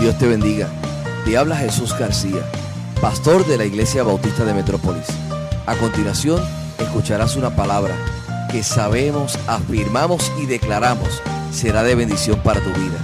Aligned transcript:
Dios 0.00 0.16
te 0.16 0.26
bendiga. 0.26 0.66
Te 1.26 1.36
habla 1.36 1.56
Jesús 1.56 1.92
García, 1.98 2.40
pastor 3.02 3.46
de 3.46 3.58
la 3.58 3.66
Iglesia 3.66 4.02
Bautista 4.02 4.46
de 4.46 4.54
Metrópolis. 4.54 5.04
A 5.66 5.76
continuación, 5.76 6.42
escucharás 6.78 7.36
una 7.36 7.54
palabra 7.54 7.94
que 8.50 8.62
sabemos, 8.62 9.38
afirmamos 9.46 10.32
y 10.40 10.46
declaramos 10.46 11.20
será 11.52 11.82
de 11.82 11.94
bendición 11.94 12.42
para 12.42 12.60
tu 12.60 12.70
vida. 12.70 12.98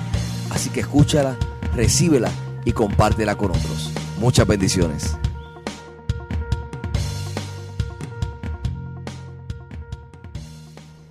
Así 0.49 0.71
que 0.71 0.81
escúchala, 0.81 1.37
recíbela 1.75 2.31
y 2.65 2.73
compártela 2.73 3.37
con 3.37 3.51
otros. 3.51 3.91
Muchas 4.19 4.47
bendiciones. 4.47 5.19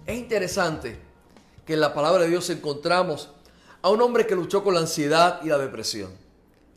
Es 0.07 0.17
interesante 0.17 0.97
que 1.63 1.75
en 1.75 1.79
la 1.79 1.93
palabra 1.93 2.23
de 2.23 2.29
Dios 2.29 2.49
encontramos 2.49 3.29
a 3.85 3.89
un 3.89 4.01
hombre 4.01 4.25
que 4.25 4.33
luchó 4.33 4.63
con 4.63 4.73
la 4.73 4.79
ansiedad 4.79 5.41
y 5.43 5.47
la 5.49 5.59
depresión. 5.59 6.09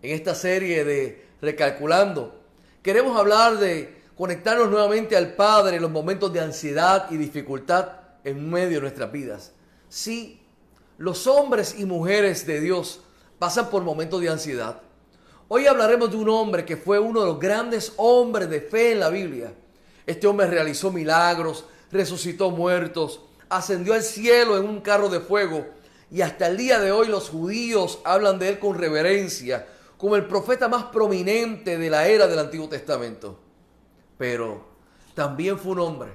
En 0.03 0.15
esta 0.15 0.35
serie 0.35 0.85
de 0.85 1.27
Recalculando, 1.41 2.39
queremos 2.83 3.19
hablar 3.19 3.57
de 3.57 4.03
conectarnos 4.15 4.69
nuevamente 4.69 5.17
al 5.17 5.33
Padre 5.33 5.77
en 5.77 5.83
los 5.83 5.91
momentos 5.91 6.31
de 6.35 6.41
ansiedad 6.41 7.11
y 7.11 7.17
dificultad 7.17 7.93
en 8.25 8.51
medio 8.51 8.77
de 8.77 8.81
nuestras 8.83 9.11
vidas. 9.11 9.53
Sí, 9.89 10.43
los 10.99 11.27
hombres 11.27 11.77
y 11.79 11.87
mujeres 11.87 12.47
de 12.47 12.61
Dios 12.61 13.01
pasan 13.39 13.71
por 13.71 13.85
momentos 13.85 14.21
de 14.21 14.29
ansiedad. 14.29 14.83
Hoy 15.49 15.67
hablaremos 15.67 16.11
de 16.11 16.19
un 16.19 16.29
hombre 16.29 16.67
que 16.67 16.77
fue 16.77 16.99
uno 16.99 17.21
de 17.21 17.27
los 17.29 17.41
grandes 17.41 17.95
hombres 17.97 18.51
de 18.51 18.61
fe 18.61 18.93
en 18.93 19.01
la 19.01 19.09
Biblia. 19.09 19.55
Este 20.05 20.27
hombre 20.27 20.47
realizó 20.47 20.93
milagros, 20.93 21.65
resucitó 21.91 22.51
muertos, 22.51 23.23
ascendió 23.49 23.95
al 23.95 24.03
cielo 24.03 24.59
en 24.59 24.69
un 24.69 24.83
carro 24.83 25.09
de 25.09 25.21
fuego 25.21 25.78
y 26.11 26.23
hasta 26.23 26.47
el 26.47 26.57
día 26.57 26.81
de 26.81 26.93
hoy 26.93 27.09
los 27.09 27.29
judíos 27.29 28.01
hablan 28.05 28.39
de 28.39 28.49
él 28.49 28.59
con 28.59 28.79
reverencia, 28.79 29.67
como 29.97 30.17
el 30.17 30.27
profeta 30.27 30.69
más 30.69 30.85
prominente 30.85 31.77
de 31.77 31.91
la 31.91 32.09
era 32.09 32.27
del 32.27 32.39
Antiguo 32.39 32.69
Testamento. 32.69 33.39
Pero 34.17 34.67
también 35.15 35.59
fue 35.59 35.73
un 35.73 35.81
hombre 35.81 36.13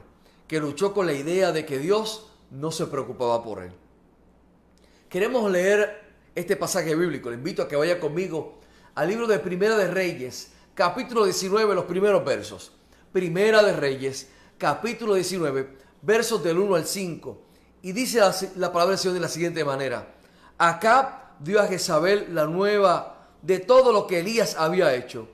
que 0.48 0.60
luchó 0.60 0.94
con 0.94 1.06
la 1.06 1.14
idea 1.14 1.52
de 1.52 1.66
que 1.66 1.80
Dios 1.80 2.30
no 2.50 2.72
se 2.72 2.88
preocupaba 2.88 3.44
por 3.44 3.62
él. 3.62 3.72
Queremos 5.10 5.50
leer 5.52 6.04
este 6.36 6.56
pasaje 6.56 6.96
bíblico. 6.96 7.30
Le 7.30 7.36
invito 7.36 7.62
a 7.62 7.68
que 7.68 7.76
vaya 7.76 8.00
conmigo 8.00 8.60
al 8.96 9.08
libro 9.08 9.28
de 9.28 9.40
Primera 9.40 9.78
de 9.78 9.88
Reyes, 9.88 10.52
capítulo 10.74 11.26
19, 11.26 11.76
los 11.76 11.86
primeros 11.86 12.26
versos. 12.26 12.72
Primera 13.12 13.62
de 13.62 13.74
Reyes, 13.74 14.30
capítulo 14.58 15.14
19, 15.16 15.68
versos 16.02 16.44
del 16.44 16.58
1 16.58 16.76
al 16.76 16.86
5. 16.86 17.42
Y 17.84 17.92
dice 17.92 18.20
la, 18.20 18.36
la 18.56 18.72
palabra 18.72 18.92
del 18.92 19.00
Señor 19.00 19.14
de 19.14 19.20
la 19.20 19.28
siguiente 19.28 19.64
manera. 19.64 20.16
Acá 20.58 21.36
dio 21.40 21.62
a 21.62 21.68
Jezabel 21.68 22.34
la 22.34 22.46
nueva 22.46 23.28
de 23.42 23.60
todo 23.60 23.92
lo 23.92 24.08
que 24.08 24.22
Elías 24.22 24.56
había 24.58 24.96
hecho 24.96 25.28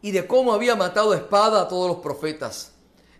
y 0.00 0.12
de 0.12 0.26
cómo 0.26 0.54
había 0.54 0.76
matado 0.76 1.12
espada 1.12 1.62
a 1.62 1.68
todos 1.68 1.88
los 1.88 1.98
profetas. 1.98 2.72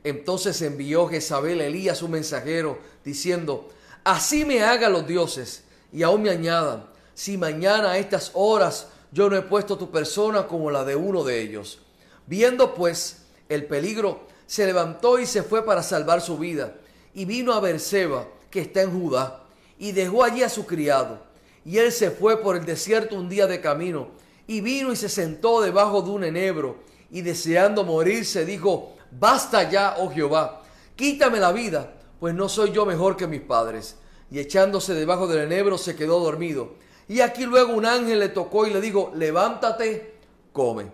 Entonces 0.05 0.62
envió 0.62 1.09
Jezabel 1.09 1.61
a 1.61 1.67
Elías 1.67 2.03
un 2.03 2.12
mensajero 2.12 2.79
diciendo, 3.05 3.69
así 4.05 4.45
me 4.45 4.62
hagan 4.62 4.93
los 4.93 5.06
dioses 5.06 5.65
y 5.93 6.03
aún 6.03 6.23
me 6.23 6.31
añadan, 6.31 6.87
si 7.15 7.37
mañana 7.37 7.93
a 7.93 7.99
estas 7.99 8.31
horas 8.34 8.87
yo 9.11 9.29
no 9.29 9.37
he 9.37 9.43
puesto 9.43 9.77
tu 9.77 9.91
persona 9.91 10.47
como 10.47 10.71
la 10.71 10.84
de 10.84 10.95
uno 10.95 11.25
de 11.25 11.41
ellos. 11.41 11.81
Viendo 12.27 12.75
pues 12.75 13.25
el 13.49 13.67
peligro, 13.67 14.27
se 14.47 14.67
levantó 14.67 15.19
y 15.19 15.27
se 15.27 15.43
fue 15.43 15.65
para 15.65 15.83
salvar 15.83 16.21
su 16.21 16.39
vida 16.39 16.75
y 17.12 17.25
vino 17.25 17.53
a 17.55 17.61
Berseba, 17.61 18.29
que 18.51 18.61
está 18.61 18.83
en 18.83 18.99
Judá, 18.99 19.45
y 19.79 19.93
dejó 19.93 20.25
allí 20.25 20.43
a 20.43 20.49
su 20.49 20.67
criado. 20.67 21.21
Y 21.65 21.79
él 21.79 21.93
se 21.93 22.11
fue 22.11 22.41
por 22.41 22.57
el 22.57 22.65
desierto 22.65 23.17
un 23.17 23.29
día 23.29 23.47
de 23.47 23.61
camino, 23.61 24.09
y 24.47 24.61
vino 24.61 24.93
y 24.93 24.97
se 24.97 25.09
sentó 25.09 25.61
debajo 25.61 26.03
de 26.03 26.11
un 26.11 26.25
enebro, 26.25 26.77
y 27.11 27.23
deseando 27.23 27.85
morirse 27.85 28.45
dijo, 28.45 28.97
basta 29.11 29.69
ya, 29.71 29.97
oh 29.99 30.11
Jehová, 30.11 30.63
quítame 30.97 31.39
la 31.39 31.53
vida, 31.53 31.95
pues 32.21 32.34
no 32.34 32.49
soy 32.49 32.72
yo 32.72 32.84
mejor 32.84 33.17
que 33.17 33.27
mis 33.27 33.41
padres. 33.41 33.97
Y 34.31 34.39
echándose 34.39 34.95
debajo 34.95 35.27
del 35.27 35.41
enebro 35.41 35.78
se 35.78 35.97
quedó 35.97 36.21
dormido. 36.21 36.75
Y 37.09 37.21
aquí 37.21 37.45
luego 37.45 37.72
un 37.72 37.87
ángel 37.87 38.19
le 38.19 38.28
tocó 38.28 38.67
y 38.67 38.71
le 38.71 38.81
dijo, 38.81 39.12
levántate, 39.15 40.17
come. 40.53 40.93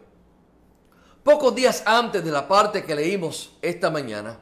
Pocos 1.24 1.54
días 1.54 1.82
antes 1.86 2.24
de 2.24 2.30
la 2.30 2.46
parte 2.46 2.84
que 2.84 2.94
leímos 2.94 3.56
esta 3.62 3.90
mañana, 3.90 4.38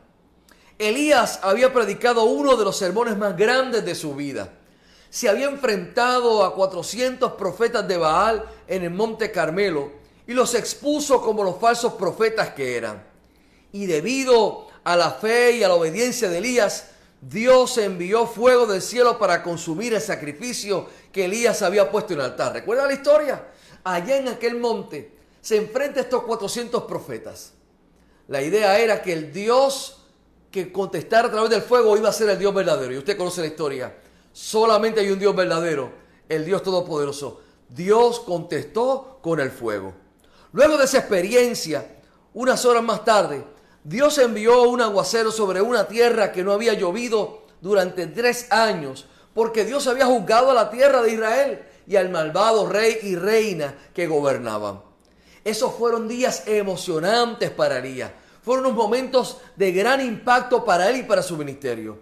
Elías 0.78 1.40
había 1.42 1.72
predicado 1.72 2.24
uno 2.24 2.56
de 2.56 2.64
los 2.64 2.76
sermones 2.76 3.16
más 3.16 3.36
grandes 3.36 3.84
de 3.84 3.94
su 3.94 4.14
vida. 4.14 4.52
Se 5.10 5.28
había 5.28 5.46
enfrentado 5.46 6.44
a 6.44 6.54
400 6.54 7.32
profetas 7.32 7.86
de 7.86 7.96
Baal 7.96 8.44
en 8.66 8.84
el 8.84 8.90
monte 8.90 9.30
Carmelo 9.30 9.92
y 10.26 10.32
los 10.32 10.54
expuso 10.54 11.20
como 11.20 11.44
los 11.44 11.58
falsos 11.58 11.94
profetas 11.94 12.50
que 12.50 12.76
eran. 12.76 13.04
Y 13.72 13.86
debido 13.86 14.68
a 14.84 14.96
la 14.96 15.10
fe 15.10 15.52
y 15.52 15.62
a 15.62 15.68
la 15.68 15.74
obediencia 15.74 16.28
de 16.28 16.38
Elías, 16.38 16.88
Dios 17.20 17.78
envió 17.78 18.26
fuego 18.26 18.66
del 18.66 18.82
cielo 18.82 19.18
para 19.18 19.42
consumir 19.42 19.94
el 19.94 20.00
sacrificio 20.00 20.88
que 21.12 21.26
Elías 21.26 21.62
había 21.62 21.90
puesto 21.90 22.14
en 22.14 22.20
el 22.20 22.26
altar. 22.26 22.52
¿Recuerda 22.52 22.86
la 22.86 22.94
historia? 22.94 23.46
Allá 23.84 24.16
en 24.16 24.28
aquel 24.28 24.58
monte 24.58 25.12
se 25.40 25.56
enfrenta 25.56 26.00
a 26.00 26.02
estos 26.04 26.22
400 26.22 26.84
profetas. 26.84 27.52
La 28.28 28.42
idea 28.42 28.78
era 28.78 29.02
que 29.02 29.12
el 29.12 29.32
Dios 29.32 30.01
que 30.52 30.70
contestara 30.70 31.28
a 31.28 31.30
través 31.30 31.50
del 31.50 31.62
fuego 31.62 31.96
iba 31.96 32.10
a 32.10 32.12
ser 32.12 32.28
el 32.28 32.38
Dios 32.38 32.54
verdadero. 32.54 32.92
Y 32.92 32.98
usted 32.98 33.16
conoce 33.16 33.40
la 33.40 33.46
historia. 33.48 33.96
Solamente 34.32 35.00
hay 35.00 35.10
un 35.10 35.18
Dios 35.18 35.34
verdadero, 35.34 35.90
el 36.28 36.44
Dios 36.44 36.62
Todopoderoso. 36.62 37.40
Dios 37.68 38.20
contestó 38.20 39.18
con 39.22 39.40
el 39.40 39.50
fuego. 39.50 39.94
Luego 40.52 40.76
de 40.76 40.84
esa 40.84 40.98
experiencia, 40.98 41.96
unas 42.34 42.64
horas 42.66 42.82
más 42.82 43.04
tarde, 43.04 43.44
Dios 43.82 44.18
envió 44.18 44.64
un 44.64 44.82
aguacero 44.82 45.32
sobre 45.32 45.62
una 45.62 45.88
tierra 45.88 46.30
que 46.30 46.44
no 46.44 46.52
había 46.52 46.74
llovido 46.74 47.42
durante 47.62 48.06
tres 48.06 48.52
años, 48.52 49.06
porque 49.34 49.64
Dios 49.64 49.86
había 49.86 50.06
juzgado 50.06 50.50
a 50.50 50.54
la 50.54 50.70
tierra 50.70 51.02
de 51.02 51.12
Israel 51.12 51.62
y 51.86 51.96
al 51.96 52.10
malvado 52.10 52.68
rey 52.68 52.98
y 53.02 53.16
reina 53.16 53.74
que 53.94 54.06
gobernaban. 54.06 54.82
Esos 55.44 55.74
fueron 55.74 56.06
días 56.06 56.44
emocionantes 56.46 57.50
para 57.50 57.78
Elías 57.78 58.12
fueron 58.42 58.66
unos 58.66 58.76
momentos 58.76 59.38
de 59.56 59.72
gran 59.72 60.00
impacto 60.00 60.64
para 60.64 60.90
él 60.90 60.96
y 60.96 61.02
para 61.04 61.22
su 61.22 61.36
ministerio. 61.36 61.98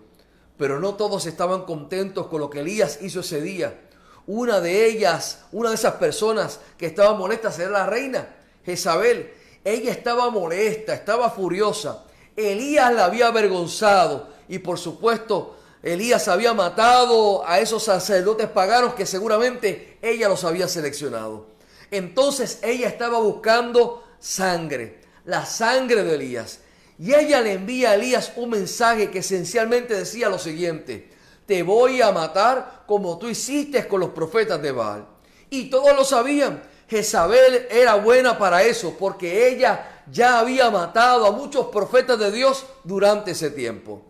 Pero 0.57 0.81
no 0.81 0.95
todos 0.95 1.27
estaban 1.27 1.65
contentos 1.65 2.27
con 2.27 2.41
lo 2.41 2.51
que 2.51 2.61
Elías 2.61 2.99
hizo 3.03 3.21
ese 3.21 3.41
día. 3.41 3.79
Una 4.27 4.61
de 4.61 4.87
ellas, 4.87 5.45
una 5.53 5.71
de 5.71 5.75
esas 5.75 5.95
personas 5.95 6.61
que 6.77 6.87
estaba 6.87 7.15
molesta 7.15 7.53
era 7.59 7.71
la 7.71 7.87
reina, 7.87 8.29
Jezabel. 8.65 9.33
Ella 9.65 9.93
estaba 9.93 10.31
molesta, 10.31 10.95
estaba 10.95 11.31
furiosa. 11.31 12.05
Elías 12.37 12.93
la 12.93 13.07
había 13.07 13.27
avergonzado 13.27 14.29
y 14.49 14.59
por 14.59 14.79
supuesto 14.79 15.57
Elías 15.83 16.29
había 16.29 16.55
matado 16.55 17.47
a 17.47 17.61
esos 17.61 17.85
sacerdotes 17.85 18.49
paganos 18.49 18.95
que 18.95 19.05
seguramente 19.05 19.99
ella 20.01 20.29
los 20.29 20.45
había 20.45 20.69
seleccionado. 20.69 21.47
Entonces 21.91 22.61
ella 22.63 22.89
estaba 22.89 23.19
buscando 23.19 24.05
sangre 24.19 25.01
la 25.25 25.45
sangre 25.47 26.05
de 26.05 26.15
Elías. 26.15 26.61
Y 26.99 27.15
ella 27.15 27.41
le 27.41 27.55
envía 27.55 27.91
a 27.91 27.95
Elías 27.95 28.33
un 28.37 28.51
mensaje 28.51 29.11
que 29.11 29.21
esencialmente 29.21 29.95
decía 29.95 30.29
lo 30.29 30.39
siguiente, 30.39 31.11
te 31.47 31.63
voy 31.63 32.03
a 32.03 32.13
matar 32.13 32.85
como 32.87 33.19
tú 33.19 33.29
hiciste 33.29 33.89
con 33.89 34.01
los 34.01 34.11
profetas 34.11 34.61
de 34.63 34.73
Baal. 34.73 35.07
Y 35.49 35.71
todos 35.71 35.97
lo 35.97 36.05
sabían. 36.05 36.63
Jezabel 36.89 37.67
era 37.71 37.95
buena 37.95 38.39
para 38.39 38.63
eso, 38.63 38.97
porque 38.99 39.49
ella 39.49 40.05
ya 40.11 40.41
había 40.41 40.71
matado 40.71 41.27
a 41.27 41.33
muchos 41.33 41.67
profetas 41.67 42.19
de 42.19 42.31
Dios 42.33 42.67
durante 42.85 43.33
ese 43.33 43.51
tiempo. 43.51 44.03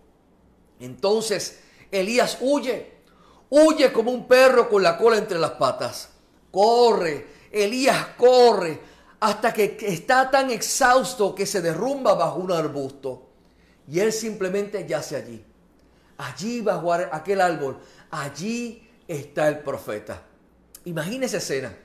Entonces 0.81 1.61
Elías 1.91 2.39
huye, 2.41 2.91
huye 3.51 3.93
como 3.93 4.11
un 4.11 4.27
perro 4.27 4.69
con 4.69 4.83
la 4.83 4.97
cola 4.97 5.19
entre 5.19 5.39
las 5.39 5.53
patas. 5.53 6.11
Corre, 6.51 7.27
Elías 7.53 8.09
corre, 8.17 8.81
hasta 9.21 9.53
que 9.53 9.77
está 9.81 10.31
tan 10.31 10.51
exhausto 10.51 11.35
que 11.35 11.45
se 11.45 11.61
derrumba 11.61 12.15
bajo 12.15 12.41
un 12.41 12.53
arbusto. 12.53 13.29
Y 13.87 14.01
él 14.01 14.13
simplemente 14.13 14.87
yace 14.89 15.17
allí. 15.17 15.45
Allí 16.17 16.63
bajo 16.63 16.93
aquel 16.93 17.41
árbol. 17.43 17.79
Allí 18.11 18.89
está 19.07 19.49
el 19.49 19.59
profeta. 19.61 20.23
Imagínese 20.87 21.37
escena. 21.37 21.77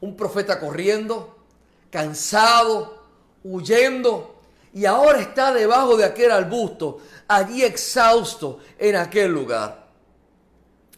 Un 0.00 0.16
profeta 0.16 0.60
corriendo, 0.60 1.36
cansado, 1.90 3.02
huyendo. 3.42 4.40
Y 4.72 4.84
ahora 4.84 5.20
está 5.20 5.52
debajo 5.52 5.96
de 5.96 6.04
aquel 6.04 6.30
arbusto. 6.30 6.98
Allí 7.26 7.64
exhausto 7.64 8.60
en 8.78 8.94
aquel 8.94 9.32
lugar. 9.32 9.88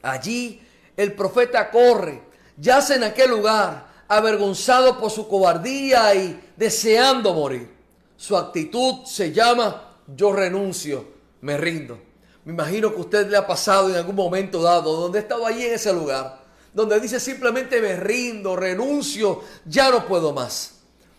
Allí 0.03 0.61
el 0.97 1.15
profeta 1.15 1.71
corre. 1.71 2.23
Yace 2.59 2.97
en 2.97 3.05
aquel 3.05 3.31
lugar 3.31 3.88
avergonzado 4.09 4.99
por 4.99 5.11
su 5.11 5.29
cobardía 5.29 6.15
y 6.15 6.41
deseando 6.57 7.35
morir. 7.35 7.71
Su 8.17 8.37
actitud 8.37 9.05
se 9.05 9.33
llama 9.33 9.97
yo 10.17 10.33
renuncio, 10.33 11.05
me 11.43 11.57
rindo. 11.57 11.99
Me 12.45 12.53
imagino 12.53 12.95
que 12.95 13.01
usted 13.03 13.29
le 13.29 13.37
ha 13.37 13.47
pasado 13.47 13.91
en 13.91 13.97
algún 13.97 14.17
momento 14.17 14.63
dado, 14.63 14.97
donde 14.97 15.19
estaba 15.19 15.49
allí 15.49 15.67
en 15.67 15.75
ese 15.75 15.93
lugar, 15.93 16.41
donde 16.73 16.99
dice 16.99 17.21
simplemente 17.21 17.81
me 17.83 17.95
rindo, 17.97 18.57
renuncio, 18.57 19.43
ya 19.67 19.91
no 19.91 20.07
puedo 20.07 20.33
más. 20.33 20.77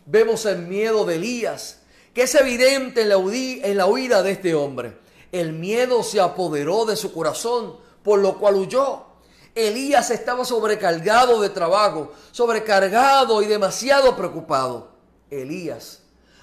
Vemos 0.07 0.45
el 0.47 0.63
miedo 0.63 1.05
de 1.05 1.15
Elías, 1.15 1.81
que 2.15 2.23
es 2.23 2.33
evidente 2.33 3.03
en 3.03 3.09
la, 3.09 3.15
en 3.17 3.77
la 3.77 3.85
huida 3.85 4.23
de 4.23 4.31
este 4.31 4.55
hombre. 4.55 4.97
El 5.31 5.53
miedo 5.53 6.01
se 6.01 6.19
apoderó 6.19 6.85
de 6.85 6.95
su 6.95 7.13
corazón, 7.13 7.75
por 8.03 8.19
lo 8.19 8.39
cual 8.39 8.55
huyó. 8.55 9.08
Elías 9.67 10.09
estaba 10.09 10.45
sobrecargado 10.45 11.41
de 11.41 11.49
trabajo, 11.49 12.13
sobrecargado 12.31 13.41
y 13.41 13.47
demasiado 13.47 14.15
preocupado. 14.15 14.91
Elías, 15.29 15.99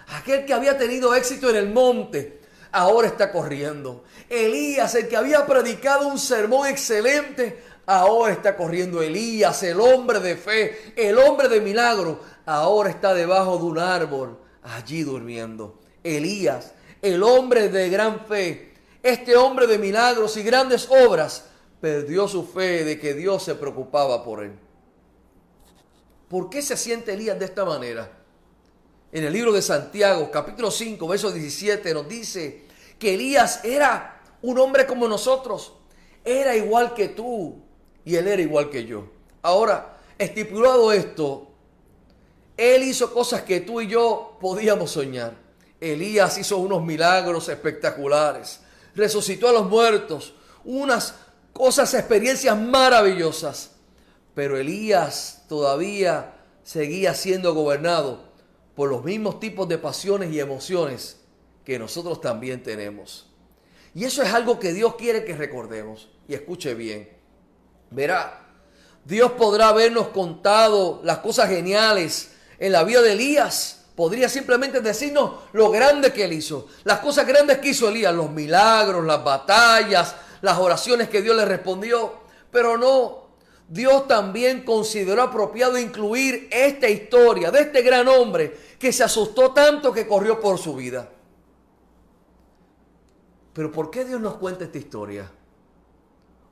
aquel 0.08 0.44
que 0.44 0.52
había 0.52 0.76
tenido 0.76 1.14
éxito 1.14 1.48
en 1.50 1.56
el 1.56 1.70
monte, 1.70 2.40
ahora 2.72 3.08
está 3.08 3.32
corriendo. 3.32 4.04
Elías, 4.28 4.94
el 4.94 5.08
que 5.08 5.16
había 5.16 5.46
predicado 5.46 6.08
un 6.08 6.18
sermón 6.18 6.68
excelente, 6.68 7.62
ahora 7.86 8.32
está 8.32 8.56
corriendo. 8.56 9.02
Elías, 9.02 9.62
el 9.62 9.80
hombre 9.80 10.20
de 10.20 10.36
fe, 10.36 10.92
el 10.96 11.18
hombre 11.18 11.48
de 11.48 11.60
milagro, 11.60 12.20
ahora 12.44 12.90
está 12.90 13.14
debajo 13.14 13.56
de 13.56 13.64
un 13.64 13.78
árbol, 13.78 14.38
allí 14.62 15.02
durmiendo. 15.02 15.80
Elías, 16.04 16.72
el 17.02 17.22
hombre 17.22 17.68
de 17.68 17.88
gran 17.88 18.26
fe, 18.26 18.74
este 19.02 19.36
hombre 19.36 19.66
de 19.66 19.78
milagros 19.78 20.36
y 20.36 20.42
grandes 20.42 20.88
obras, 20.90 21.44
perdió 21.80 22.28
su 22.28 22.44
fe 22.44 22.84
de 22.84 22.98
que 22.98 23.14
Dios 23.14 23.42
se 23.42 23.54
preocupaba 23.54 24.24
por 24.24 24.42
él. 24.42 24.52
¿Por 26.28 26.50
qué 26.50 26.62
se 26.62 26.76
siente 26.76 27.14
Elías 27.14 27.38
de 27.38 27.44
esta 27.44 27.64
manera? 27.64 28.10
En 29.12 29.24
el 29.24 29.32
libro 29.32 29.52
de 29.52 29.62
Santiago, 29.62 30.30
capítulo 30.30 30.70
5, 30.70 31.06
verso 31.06 31.30
17, 31.30 31.94
nos 31.94 32.08
dice 32.08 32.64
que 32.98 33.14
Elías 33.14 33.64
era 33.64 34.20
un 34.42 34.58
hombre 34.58 34.86
como 34.86 35.06
nosotros. 35.06 35.72
Era 36.24 36.56
igual 36.56 36.94
que 36.94 37.08
tú 37.08 37.62
y 38.04 38.16
él 38.16 38.26
era 38.26 38.42
igual 38.42 38.70
que 38.70 38.84
yo. 38.84 39.08
Ahora, 39.42 39.98
estipulado 40.18 40.92
esto, 40.92 41.48
él 42.56 42.82
hizo 42.82 43.12
cosas 43.12 43.42
que 43.42 43.60
tú 43.60 43.80
y 43.80 43.86
yo 43.86 44.36
podíamos 44.40 44.90
soñar. 44.90 45.34
Elías 45.80 46.38
hizo 46.38 46.56
unos 46.56 46.82
milagros 46.82 47.48
espectaculares. 47.48 48.60
Resucitó 48.94 49.48
a 49.48 49.52
los 49.52 49.68
muertos. 49.68 50.34
Unas 50.64 51.14
cosas, 51.56 51.94
experiencias 51.94 52.56
maravillosas. 52.56 53.70
Pero 54.34 54.58
Elías 54.58 55.44
todavía 55.48 56.34
seguía 56.62 57.14
siendo 57.14 57.54
gobernado 57.54 58.32
por 58.74 58.90
los 58.90 59.02
mismos 59.02 59.40
tipos 59.40 59.68
de 59.68 59.78
pasiones 59.78 60.30
y 60.32 60.40
emociones 60.40 61.16
que 61.64 61.78
nosotros 61.78 62.20
también 62.20 62.62
tenemos. 62.62 63.26
Y 63.94 64.04
eso 64.04 64.22
es 64.22 64.32
algo 64.34 64.60
que 64.60 64.74
Dios 64.74 64.96
quiere 64.96 65.24
que 65.24 65.34
recordemos. 65.34 66.08
Y 66.28 66.34
escuche 66.34 66.74
bien. 66.74 67.08
Verá, 67.90 68.46
Dios 69.04 69.32
podrá 69.32 69.68
habernos 69.68 70.08
contado 70.08 71.00
las 71.02 71.18
cosas 71.18 71.48
geniales 71.48 72.32
en 72.58 72.72
la 72.72 72.84
vida 72.84 73.00
de 73.00 73.12
Elías. 73.12 73.84
Podría 73.94 74.28
simplemente 74.28 74.80
decirnos 74.80 75.36
lo 75.54 75.70
grande 75.70 76.12
que 76.12 76.24
él 76.24 76.34
hizo. 76.34 76.66
Las 76.84 76.98
cosas 76.98 77.26
grandes 77.26 77.58
que 77.58 77.70
hizo 77.70 77.88
Elías. 77.88 78.14
Los 78.14 78.30
milagros, 78.30 79.06
las 79.06 79.24
batallas, 79.24 80.14
las 80.46 80.58
oraciones 80.58 81.08
que 81.08 81.22
Dios 81.22 81.36
le 81.36 81.44
respondió. 81.44 82.14
Pero 82.50 82.78
no, 82.78 83.26
Dios 83.68 84.06
también 84.06 84.64
consideró 84.64 85.22
apropiado 85.22 85.76
incluir 85.76 86.48
esta 86.52 86.88
historia 86.88 87.50
de 87.50 87.60
este 87.62 87.82
gran 87.82 88.06
hombre 88.08 88.56
que 88.78 88.92
se 88.92 89.02
asustó 89.02 89.52
tanto 89.52 89.92
que 89.92 90.06
corrió 90.06 90.40
por 90.40 90.58
su 90.58 90.74
vida. 90.76 91.10
Pero 93.52 93.72
¿por 93.72 93.90
qué 93.90 94.04
Dios 94.04 94.20
nos 94.20 94.36
cuenta 94.36 94.64
esta 94.64 94.78
historia? 94.78 95.30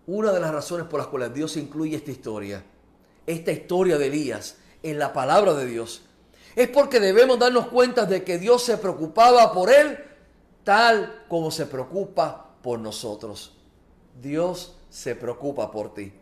Una 0.07 0.33
de 0.33 0.41
las 0.41 0.53
razones 0.53 0.87
por 0.87 0.99
las 0.99 1.07
cuales 1.07 1.33
Dios 1.33 1.57
incluye 1.57 1.97
esta 1.97 2.11
historia, 2.11 2.65
esta 3.27 3.53
historia 3.53 3.97
de 3.97 4.07
Elías 4.09 4.57
en 4.83 4.99
la 4.99 5.13
palabra 5.13 5.55
de 5.55 5.67
Dios, 5.67 6.03
es 6.57 6.69
porque 6.69 7.01
debemos 7.01 7.39
darnos 7.39 7.69
cuenta 7.69 8.07
de 8.07 8.25
que 8.25 8.39
Dios 8.39 8.63
se 8.65 8.77
preocupaba 8.77 9.53
por 9.53 9.71
él 9.71 9.99
tal 10.65 11.27
como 11.29 11.51
se 11.51 11.67
preocupa 11.67 12.57
por 12.63 12.81
nosotros. 12.81 13.54
Dios 14.21 14.77
se 14.91 15.15
preocupa 15.15 15.71
por 15.71 15.95
ti. 15.95 16.13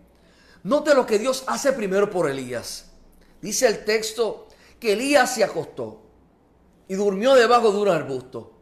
Note 0.64 0.94
lo 0.94 1.06
que 1.06 1.18
Dios 1.18 1.44
hace 1.46 1.72
primero 1.72 2.10
por 2.10 2.30
Elías. 2.30 2.86
Dice 3.40 3.66
el 3.66 3.84
texto 3.84 4.48
que 4.78 4.92
Elías 4.92 5.34
se 5.34 5.44
acostó 5.44 6.02
y 6.88 6.94
durmió 6.94 7.34
debajo 7.34 7.72
de 7.72 7.78
un 7.78 7.88
arbusto. 7.88 8.52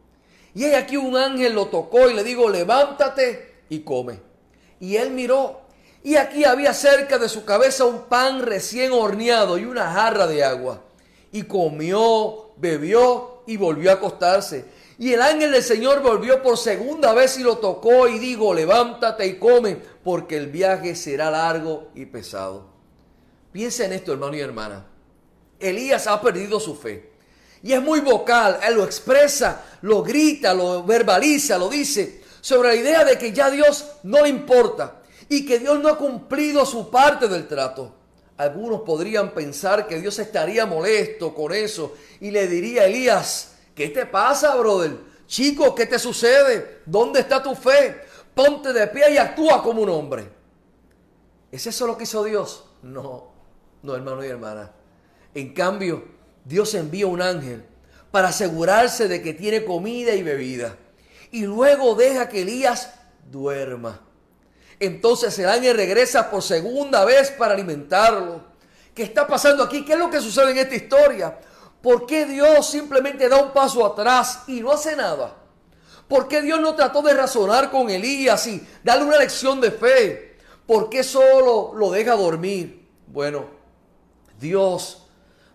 Y 0.53 0.65
hay 0.65 0.73
aquí 0.73 0.97
un 0.97 1.15
ángel 1.15 1.53
lo 1.53 1.67
tocó 1.67 2.09
y 2.09 2.13
le 2.13 2.23
dijo, 2.23 2.49
levántate 2.49 3.63
y 3.69 3.81
come. 3.81 4.19
Y 4.79 4.95
él 4.97 5.11
miró 5.11 5.61
y 6.03 6.15
aquí 6.15 6.45
había 6.45 6.73
cerca 6.73 7.19
de 7.19 7.29
su 7.29 7.45
cabeza 7.45 7.85
un 7.85 8.03
pan 8.03 8.41
recién 8.41 8.91
horneado 8.91 9.57
y 9.57 9.65
una 9.65 9.91
jarra 9.91 10.25
de 10.25 10.43
agua. 10.43 10.81
Y 11.31 11.43
comió, 11.43 12.51
bebió 12.57 13.43
y 13.45 13.57
volvió 13.57 13.91
a 13.91 13.95
acostarse. 13.95 14.65
Y 15.01 15.13
el 15.13 15.21
ángel 15.23 15.51
del 15.51 15.63
Señor 15.63 16.03
volvió 16.03 16.43
por 16.43 16.59
segunda 16.59 17.11
vez 17.11 17.35
y 17.39 17.41
lo 17.41 17.57
tocó 17.57 18.07
y 18.07 18.19
dijo, 18.19 18.53
levántate 18.53 19.25
y 19.25 19.39
come, 19.39 19.75
porque 20.03 20.37
el 20.37 20.45
viaje 20.45 20.95
será 20.95 21.31
largo 21.31 21.89
y 21.95 22.05
pesado. 22.05 22.67
Piensa 23.51 23.85
en 23.85 23.93
esto, 23.93 24.13
hermano 24.13 24.35
y 24.35 24.41
hermana. 24.41 24.85
Elías 25.59 26.05
ha 26.05 26.21
perdido 26.21 26.59
su 26.59 26.75
fe. 26.75 27.13
Y 27.63 27.73
es 27.73 27.81
muy 27.81 28.01
vocal, 28.01 28.59
él 28.63 28.75
lo 28.75 28.83
expresa, 28.83 29.63
lo 29.81 30.03
grita, 30.03 30.53
lo 30.53 30.83
verbaliza, 30.83 31.57
lo 31.57 31.67
dice, 31.67 32.21
sobre 32.39 32.69
la 32.69 32.75
idea 32.75 33.03
de 33.03 33.17
que 33.17 33.33
ya 33.33 33.49
Dios 33.49 33.93
no 34.03 34.21
le 34.21 34.29
importa 34.29 35.01
y 35.27 35.47
que 35.47 35.57
Dios 35.57 35.79
no 35.79 35.89
ha 35.89 35.97
cumplido 35.97 36.63
su 36.63 36.91
parte 36.91 37.27
del 37.27 37.47
trato. 37.47 37.91
Algunos 38.37 38.81
podrían 38.81 39.33
pensar 39.33 39.87
que 39.87 39.99
Dios 39.99 40.19
estaría 40.19 40.67
molesto 40.67 41.33
con 41.33 41.53
eso 41.53 41.95
y 42.19 42.29
le 42.29 42.45
diría 42.45 42.83
a 42.83 42.85
Elías, 42.85 43.50
¿Qué 43.81 43.89
te 43.89 44.05
pasa, 44.05 44.55
brother? 44.57 44.95
Chico, 45.25 45.73
¿qué 45.73 45.87
te 45.87 45.97
sucede? 45.97 46.81
¿Dónde 46.85 47.21
está 47.21 47.41
tu 47.41 47.55
fe? 47.55 48.03
Ponte 48.35 48.71
de 48.73 48.85
pie 48.85 49.13
y 49.13 49.17
actúa 49.17 49.63
como 49.63 49.81
un 49.81 49.89
hombre. 49.89 50.29
¿Es 51.51 51.65
eso 51.65 51.87
lo 51.87 51.97
que 51.97 52.03
hizo 52.03 52.23
Dios? 52.23 52.63
No, 52.83 53.31
no, 53.81 53.95
hermano 53.95 54.23
y 54.23 54.27
hermana. 54.27 54.71
En 55.33 55.51
cambio, 55.55 56.05
Dios 56.45 56.75
envía 56.75 57.07
un 57.07 57.23
ángel 57.23 57.65
para 58.11 58.27
asegurarse 58.27 59.07
de 59.07 59.23
que 59.23 59.33
tiene 59.33 59.65
comida 59.65 60.13
y 60.13 60.21
bebida. 60.21 60.77
Y 61.31 61.47
luego 61.47 61.95
deja 61.95 62.29
que 62.29 62.43
Elías 62.43 62.93
duerma. 63.31 63.99
Entonces 64.79 65.39
el 65.39 65.49
ángel 65.49 65.75
regresa 65.75 66.29
por 66.29 66.43
segunda 66.43 67.03
vez 67.03 67.31
para 67.31 67.55
alimentarlo. 67.55 68.43
¿Qué 68.93 69.01
está 69.01 69.25
pasando 69.25 69.63
aquí? 69.63 69.83
¿Qué 69.83 69.93
es 69.93 69.99
lo 69.99 70.11
que 70.11 70.21
sucede 70.21 70.51
en 70.51 70.59
esta 70.59 70.75
historia? 70.75 71.39
¿Por 71.81 72.05
qué 72.05 72.25
Dios 72.25 72.69
simplemente 72.69 73.27
da 73.27 73.37
un 73.37 73.51
paso 73.51 73.85
atrás 73.85 74.43
y 74.47 74.61
no 74.61 74.71
hace 74.71 74.95
nada? 74.95 75.35
¿Por 76.07 76.27
qué 76.27 76.41
Dios 76.41 76.59
no 76.59 76.75
trató 76.75 77.01
de 77.01 77.13
razonar 77.13 77.71
con 77.71 77.89
Elías 77.89 78.45
y 78.47 78.65
darle 78.83 79.05
una 79.05 79.17
lección 79.17 79.61
de 79.61 79.71
fe? 79.71 80.37
¿Por 80.67 80.89
qué 80.89 81.03
solo 81.03 81.73
lo 81.75 81.89
deja 81.89 82.15
dormir? 82.15 82.87
Bueno, 83.07 83.45
Dios, 84.39 85.07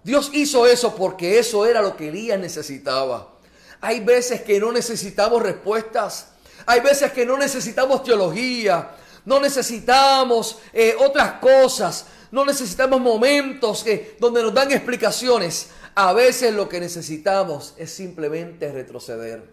Dios 0.03 0.31
hizo 0.33 0.67
eso 0.67 0.95
porque 0.95 1.39
eso 1.39 1.67
era 1.67 1.83
lo 1.83 1.97
que 1.97 2.09
Elías 2.09 2.39
necesitaba. 2.39 3.35
Hay 3.81 4.01
veces 4.01 4.43
que 4.43 4.59
no 4.59 4.73
necesitamos 4.73 5.43
respuestas. 5.43 6.29
Hay 6.65 6.81
veces 6.81 7.13
que 7.13 7.27
no 7.27 7.37
necesitamos 7.37 8.03
teología. 8.03 8.91
No 9.25 9.41
necesitamos 9.41 10.59
eh, 10.73 10.97
otras 10.99 11.35
cosas. 11.35 12.07
No 12.31 12.45
necesitamos 12.45 13.01
momentos 13.01 13.85
que, 13.85 14.17
donde 14.19 14.43
nos 14.43 14.55
dan 14.55 14.73
explicaciones. 14.73 15.69
A 15.99 16.13
veces 16.13 16.53
lo 16.53 16.69
que 16.69 16.79
necesitamos 16.79 17.73
es 17.79 17.91
simplemente 17.91 18.71
retroceder. 18.71 19.49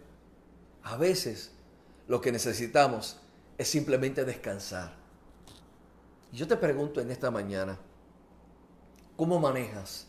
A 0.83 0.97
veces 0.97 1.51
lo 2.09 2.19
que 2.19 2.33
necesitamos 2.33 3.15
es 3.57 3.69
simplemente 3.69 4.25
descansar. 4.25 4.93
Y 6.33 6.37
yo 6.37 6.45
te 6.45 6.57
pregunto 6.57 6.99
en 6.99 7.11
esta 7.11 7.31
mañana, 7.31 7.79
¿cómo 9.15 9.39
manejas? 9.39 10.07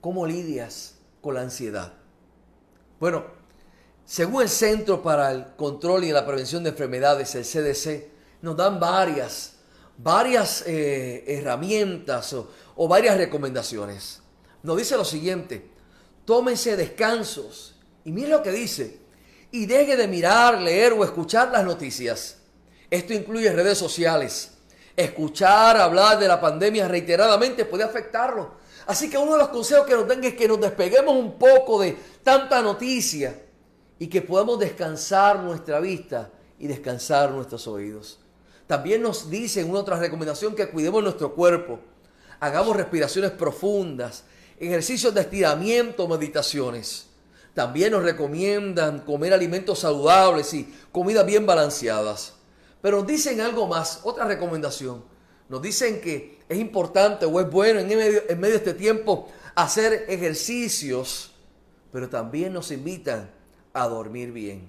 ¿Cómo 0.00 0.24
lidias 0.24 0.94
con 1.20 1.34
la 1.34 1.42
ansiedad? 1.42 1.92
Bueno, 2.98 3.26
según 4.06 4.40
el 4.40 4.48
Centro 4.48 5.02
para 5.02 5.30
el 5.30 5.56
Control 5.56 6.04
y 6.04 6.12
la 6.12 6.24
Prevención 6.24 6.62
de 6.62 6.70
Enfermedades, 6.70 7.34
el 7.34 7.44
CDC, 7.44 8.08
nos 8.40 8.56
dan 8.56 8.80
varias, 8.80 9.56
varias 9.98 10.64
eh, 10.66 11.22
herramientas 11.26 12.32
o, 12.32 12.50
o 12.76 12.88
varias 12.88 13.18
recomendaciones 13.18 14.23
nos 14.64 14.78
dice 14.78 14.96
lo 14.96 15.04
siguiente, 15.04 15.70
tómense 16.24 16.76
descansos. 16.76 17.76
Y 18.04 18.12
mire 18.12 18.30
lo 18.30 18.42
que 18.42 18.50
dice, 18.50 18.98
y 19.50 19.66
deje 19.66 19.96
de 19.96 20.08
mirar, 20.08 20.60
leer 20.60 20.94
o 20.94 21.04
escuchar 21.04 21.52
las 21.52 21.64
noticias. 21.64 22.38
Esto 22.90 23.12
incluye 23.12 23.52
redes 23.52 23.78
sociales. 23.78 24.52
Escuchar, 24.96 25.76
hablar 25.76 26.18
de 26.18 26.28
la 26.28 26.40
pandemia 26.40 26.88
reiteradamente 26.88 27.64
puede 27.66 27.84
afectarlo. 27.84 28.54
Así 28.86 29.08
que 29.08 29.18
uno 29.18 29.32
de 29.32 29.38
los 29.38 29.48
consejos 29.48 29.86
que 29.86 29.94
nos 29.94 30.08
den 30.08 30.24
es 30.24 30.34
que 30.34 30.48
nos 30.48 30.60
despeguemos 30.60 31.14
un 31.14 31.38
poco 31.38 31.80
de 31.80 31.96
tanta 32.22 32.62
noticia 32.62 33.42
y 33.98 34.08
que 34.08 34.22
podamos 34.22 34.58
descansar 34.58 35.40
nuestra 35.40 35.78
vista 35.78 36.30
y 36.58 36.66
descansar 36.66 37.30
nuestros 37.30 37.66
oídos. 37.66 38.18
También 38.66 39.02
nos 39.02 39.28
dice 39.28 39.60
en 39.60 39.70
una 39.70 39.80
otra 39.80 39.98
recomendación 39.98 40.54
que 40.54 40.68
cuidemos 40.68 41.02
nuestro 41.02 41.34
cuerpo, 41.34 41.80
hagamos 42.40 42.76
respiraciones 42.76 43.30
profundas, 43.30 44.24
ejercicios 44.66 45.14
de 45.14 45.22
estiramiento, 45.22 46.08
meditaciones. 46.08 47.06
También 47.54 47.92
nos 47.92 48.02
recomiendan 48.02 49.00
comer 49.00 49.32
alimentos 49.32 49.80
saludables 49.80 50.52
y 50.54 50.72
comidas 50.90 51.24
bien 51.24 51.46
balanceadas. 51.46 52.34
Pero 52.82 52.98
nos 52.98 53.06
dicen 53.06 53.40
algo 53.40 53.66
más, 53.66 54.00
otra 54.02 54.26
recomendación. 54.26 55.04
Nos 55.48 55.62
dicen 55.62 56.00
que 56.00 56.40
es 56.48 56.58
importante 56.58 57.26
o 57.26 57.40
es 57.40 57.48
bueno 57.48 57.80
en 57.80 57.88
medio, 57.88 58.22
en 58.28 58.40
medio 58.40 58.54
de 58.54 58.58
este 58.58 58.74
tiempo 58.74 59.28
hacer 59.54 60.06
ejercicios, 60.08 61.32
pero 61.92 62.08
también 62.08 62.52
nos 62.52 62.70
invitan 62.70 63.30
a 63.72 63.86
dormir 63.86 64.32
bien. 64.32 64.68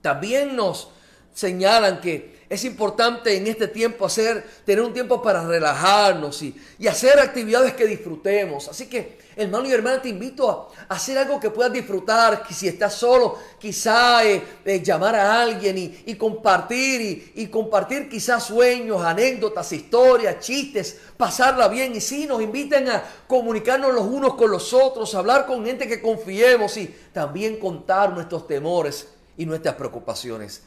También 0.00 0.56
nos 0.56 0.90
señalan 1.34 2.00
que 2.00 2.41
es 2.52 2.66
importante 2.66 3.34
en 3.34 3.46
este 3.46 3.66
tiempo 3.66 4.04
hacer, 4.04 4.44
tener 4.66 4.84
un 4.84 4.92
tiempo 4.92 5.22
para 5.22 5.42
relajarnos 5.42 6.42
y, 6.42 6.54
hacer 6.86 7.18
actividades 7.18 7.72
que 7.72 7.86
disfrutemos. 7.86 8.68
Así 8.68 8.88
que, 8.90 9.16
hermano 9.36 9.66
y 9.66 9.72
hermana, 9.72 10.02
te 10.02 10.10
invito 10.10 10.50
a, 10.50 10.94
hacer 10.94 11.16
algo 11.16 11.40
que 11.40 11.48
puedas 11.48 11.72
disfrutar. 11.72 12.44
Si 12.50 12.68
estás 12.68 12.92
solo, 12.92 13.38
quizá 13.58 14.22
eh, 14.26 14.42
eh, 14.66 14.82
llamar 14.82 15.16
a 15.16 15.40
alguien 15.40 16.02
y, 16.04 16.14
compartir 16.16 17.00
y, 17.00 17.32
y, 17.36 17.46
compartir 17.46 18.10
quizás 18.10 18.44
sueños, 18.44 19.00
anécdotas, 19.00 19.72
historias, 19.72 20.38
chistes, 20.40 20.98
pasarla 21.16 21.68
bien. 21.68 21.96
Y 21.96 22.02
si 22.02 22.26
nos 22.26 22.42
invitan 22.42 22.86
a 22.86 23.02
comunicarnos 23.26 23.94
los 23.94 24.04
unos 24.04 24.34
con 24.34 24.50
los 24.50 24.74
otros, 24.74 25.14
hablar 25.14 25.46
con 25.46 25.64
gente 25.64 25.88
que 25.88 26.02
confiemos 26.02 26.76
y 26.76 26.94
también 27.14 27.56
contar 27.56 28.12
nuestros 28.12 28.46
temores 28.46 29.08
y 29.38 29.46
nuestras 29.46 29.76
preocupaciones 29.76 30.60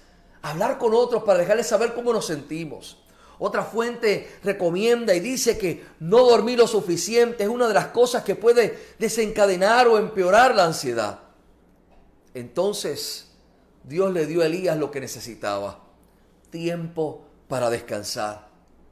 hablar 0.45 0.77
con 0.77 0.93
otros 0.93 1.23
para 1.23 1.39
dejarles 1.39 1.67
saber 1.67 1.93
cómo 1.93 2.13
nos 2.13 2.27
sentimos. 2.27 3.03
Otra 3.39 3.63
fuente 3.63 4.37
recomienda 4.43 5.13
y 5.13 5.19
dice 5.19 5.57
que 5.57 5.83
no 5.99 6.23
dormir 6.23 6.59
lo 6.59 6.67
suficiente 6.67 7.43
es 7.43 7.49
una 7.49 7.67
de 7.67 7.73
las 7.73 7.87
cosas 7.87 8.23
que 8.23 8.35
puede 8.35 8.93
desencadenar 8.99 9.87
o 9.87 9.97
empeorar 9.97 10.55
la 10.55 10.65
ansiedad. 10.65 11.19
Entonces, 12.33 13.31
Dios 13.83 14.13
le 14.13 14.27
dio 14.27 14.41
a 14.41 14.45
Elías 14.45 14.77
lo 14.77 14.91
que 14.91 15.01
necesitaba, 15.01 15.83
tiempo 16.51 17.25
para 17.47 17.69
descansar. 17.69 18.47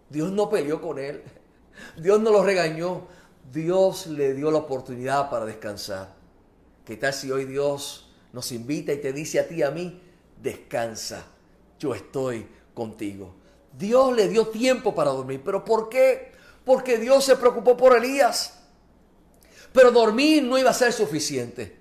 Dios 0.09 0.31
no 0.31 0.49
peleó 0.49 0.81
con 0.81 0.97
él, 0.97 1.23
Dios 1.97 2.19
no 2.19 2.31
lo 2.31 2.43
regañó, 2.43 3.07
Dios 3.51 4.07
le 4.07 4.33
dio 4.33 4.49
la 4.49 4.57
oportunidad 4.57 5.29
para 5.29 5.45
descansar. 5.45 6.15
¿Qué 6.83 6.97
tal 6.97 7.13
si 7.13 7.31
hoy 7.31 7.45
Dios 7.45 8.11
nos 8.33 8.51
invita 8.51 8.91
y 8.91 8.97
te 8.97 9.13
dice 9.13 9.39
a 9.39 9.47
ti 9.47 9.55
y 9.55 9.63
a 9.63 9.71
mí, 9.71 10.01
descansa? 10.41 11.27
Yo 11.83 11.93
estoy 11.93 12.47
contigo. 12.73 13.35
Dios 13.77 14.15
le 14.15 14.29
dio 14.29 14.47
tiempo 14.47 14.95
para 14.95 15.11
dormir. 15.11 15.41
¿Pero 15.43 15.65
por 15.65 15.89
qué? 15.89 16.31
Porque 16.63 16.97
Dios 16.97 17.25
se 17.25 17.35
preocupó 17.35 17.75
por 17.75 17.97
Elías. 17.97 18.53
Pero 19.73 19.91
dormir 19.91 20.43
no 20.43 20.57
iba 20.57 20.69
a 20.69 20.73
ser 20.73 20.93
suficiente. 20.93 21.75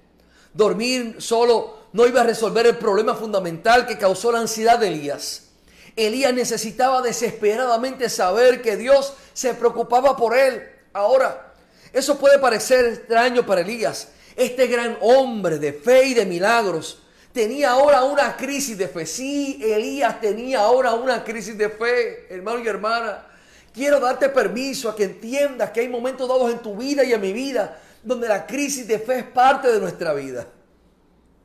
Dormir 0.53 1.17
solo 1.19 1.83
no 1.93 2.05
iba 2.05 2.23
a 2.23 2.25
resolver 2.25 2.67
el 2.67 2.79
problema 2.79 3.15
fundamental 3.15 3.87
que 3.87 3.97
causó 3.97 4.33
la 4.33 4.41
ansiedad 4.41 4.77
de 4.77 4.89
Elías. 4.89 5.51
Elías 5.95 6.35
necesitaba 6.35 7.01
desesperadamente 7.01 8.09
saber 8.09 8.61
que 8.61 8.77
Dios 8.77 9.15
se 9.35 9.55
preocupaba 9.55 10.17
por 10.17 10.37
él. 10.37 10.69
Ahora, 10.93 11.55
eso 11.93 12.19
puede 12.19 12.41
parecer 12.41 12.87
extraño 12.87 13.47
para 13.47 13.61
Elías, 13.61 14.09
este 14.35 14.67
gran 14.67 14.99
hombre 15.01 15.59
de 15.59 15.73
fe 15.73 16.07
y 16.07 16.15
de 16.15 16.27
milagros, 16.27 17.03
tenía 17.33 17.71
ahora 17.71 18.05
una 18.05 18.37
crisis 18.37 18.77
de 18.77 18.89
fe. 18.89 19.07
Sí, 19.07 19.59
Elías 19.63 20.21
tenía 20.21 20.61
ahora 20.61 20.95
una 20.95 21.25
crisis 21.25 21.57
de 21.57 21.69
fe, 21.69 22.27
hermano 22.31 22.61
y 22.61 22.69
hermana. 22.69 23.27
Quiero 23.73 23.99
darte 23.99 24.29
permiso 24.29 24.91
a 24.91 24.97
que 24.97 25.05
entiendas 25.05 25.71
que 25.71 25.81
hay 25.81 25.89
momentos 25.89 26.29
dados 26.29 26.51
en 26.51 26.59
tu 26.59 26.77
vida 26.77 27.05
y 27.05 27.13
en 27.13 27.21
mi 27.21 27.33
vida 27.33 27.81
donde 28.03 28.29
la 28.29 28.47
crisis 28.47 28.87
de 28.87 28.99
fe 28.99 29.21
es 29.21 29.25
parte 29.25 29.69
de 29.69 29.81
nuestra 29.81 30.13
vida. 30.13 30.47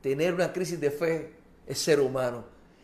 Tener 0.01 0.33
una 0.33 0.51
crisis 0.51 0.79
de 0.79 0.91
fe 0.91 1.33
es 1.65 1.79
ser 1.79 1.99
humano, 1.99 2.43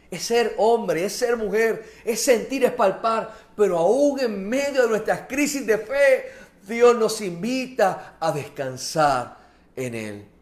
es 0.09 0.23
ser 0.23 0.53
hombre, 0.57 1.03
es 1.03 1.13
ser 1.13 1.35
mujer, 1.35 1.83
es 2.05 2.21
sentir, 2.21 2.63
es 2.63 2.71
palpar, 2.71 3.33
pero 3.55 3.77
aún 3.77 4.19
en 4.19 4.47
medio 4.47 4.83
de 4.83 4.89
nuestras 4.89 5.21
crisis 5.27 5.65
de 5.65 5.77
fe, 5.77 6.31
Dios 6.65 6.95
nos 6.95 7.19
invita 7.19 8.15
a 8.19 8.31
descansar 8.31 9.37
en 9.75 9.95
Él 9.95 10.32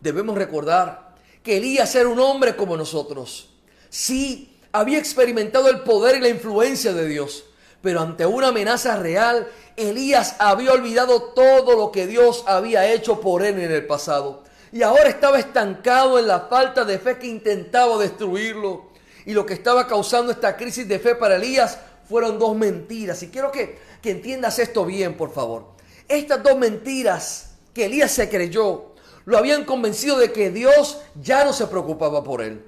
debemos 0.00 0.36
recordar 0.36 1.14
que 1.42 1.56
Elías 1.56 1.94
era 1.94 2.08
un 2.08 2.20
hombre 2.20 2.56
como 2.56 2.76
nosotros. 2.76 3.50
Sí, 3.90 4.56
había 4.72 4.98
experimentado 4.98 5.68
el 5.68 5.80
poder 5.80 6.16
y 6.16 6.20
la 6.20 6.28
influencia 6.28 6.92
de 6.92 7.06
Dios, 7.06 7.44
pero 7.80 8.00
ante 8.00 8.26
una 8.26 8.48
amenaza 8.48 8.96
real, 8.96 9.48
Elías 9.76 10.36
había 10.38 10.72
olvidado 10.72 11.22
todo 11.22 11.76
lo 11.76 11.92
que 11.92 12.06
Dios 12.06 12.44
había 12.46 12.92
hecho 12.92 13.20
por 13.20 13.44
él 13.44 13.58
en 13.60 13.70
el 13.70 13.86
pasado. 13.86 14.42
Y 14.72 14.82
ahora 14.82 15.08
estaba 15.08 15.38
estancado 15.38 16.18
en 16.18 16.26
la 16.26 16.40
falta 16.40 16.84
de 16.84 16.98
fe 16.98 17.18
que 17.18 17.26
intentaba 17.26 17.96
destruirlo. 17.98 18.88
Y 19.24 19.32
lo 19.32 19.46
que 19.46 19.54
estaba 19.54 19.86
causando 19.86 20.32
esta 20.32 20.56
crisis 20.56 20.86
de 20.88 20.98
fe 20.98 21.14
para 21.14 21.36
Elías 21.36 21.78
fueron 22.08 22.38
dos 22.38 22.56
mentiras. 22.56 23.22
Y 23.22 23.28
quiero 23.28 23.50
que, 23.50 23.78
que 24.02 24.10
entiendas 24.10 24.58
esto 24.58 24.84
bien, 24.84 25.16
por 25.16 25.32
favor. 25.32 25.68
Estas 26.08 26.42
dos 26.42 26.56
mentiras 26.58 27.50
que 27.72 27.86
Elías 27.86 28.10
se 28.10 28.28
creyó 28.28 28.94
lo 29.28 29.36
habían 29.36 29.66
convencido 29.66 30.16
de 30.16 30.32
que 30.32 30.50
Dios 30.50 31.00
ya 31.20 31.44
no 31.44 31.52
se 31.52 31.66
preocupaba 31.66 32.24
por 32.24 32.40
él. 32.40 32.64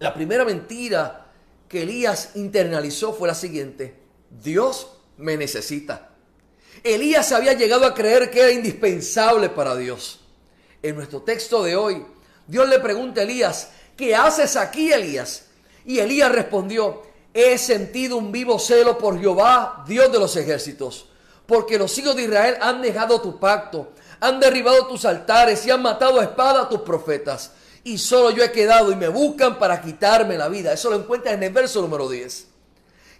La 0.00 0.12
primera 0.12 0.44
mentira 0.44 1.28
que 1.68 1.82
Elías 1.82 2.30
internalizó 2.34 3.12
fue 3.12 3.28
la 3.28 3.34
siguiente. 3.36 3.94
Dios 4.28 4.88
me 5.18 5.36
necesita. 5.36 6.08
Elías 6.82 7.30
había 7.30 7.52
llegado 7.52 7.86
a 7.86 7.94
creer 7.94 8.28
que 8.28 8.40
era 8.40 8.50
indispensable 8.50 9.50
para 9.50 9.76
Dios. 9.76 10.18
En 10.82 10.96
nuestro 10.96 11.22
texto 11.22 11.62
de 11.62 11.76
hoy, 11.76 12.04
Dios 12.48 12.68
le 12.68 12.80
pregunta 12.80 13.20
a 13.20 13.24
Elías, 13.24 13.70
¿qué 13.96 14.16
haces 14.16 14.56
aquí, 14.56 14.92
Elías? 14.92 15.44
Y 15.84 16.00
Elías 16.00 16.32
respondió, 16.32 17.04
he 17.32 17.56
sentido 17.56 18.16
un 18.16 18.32
vivo 18.32 18.58
celo 18.58 18.98
por 18.98 19.20
Jehová, 19.20 19.84
Dios 19.86 20.10
de 20.10 20.18
los 20.18 20.34
ejércitos, 20.34 21.08
porque 21.46 21.78
los 21.78 21.96
hijos 21.98 22.16
de 22.16 22.24
Israel 22.24 22.56
han 22.60 22.82
dejado 22.82 23.20
tu 23.20 23.38
pacto 23.38 23.92
han 24.20 24.40
derribado 24.40 24.86
tus 24.86 25.04
altares 25.04 25.64
y 25.66 25.70
han 25.70 25.82
matado 25.82 26.20
a 26.20 26.24
espada 26.24 26.62
a 26.62 26.68
tus 26.68 26.80
profetas. 26.80 27.52
Y 27.84 27.98
solo 27.98 28.30
yo 28.30 28.42
he 28.42 28.52
quedado 28.52 28.90
y 28.90 28.96
me 28.96 29.08
buscan 29.08 29.58
para 29.58 29.80
quitarme 29.80 30.36
la 30.36 30.48
vida. 30.48 30.72
Eso 30.72 30.90
lo 30.90 30.96
encuentras 30.96 31.34
en 31.34 31.42
el 31.42 31.52
verso 31.52 31.80
número 31.80 32.08
10. 32.08 32.46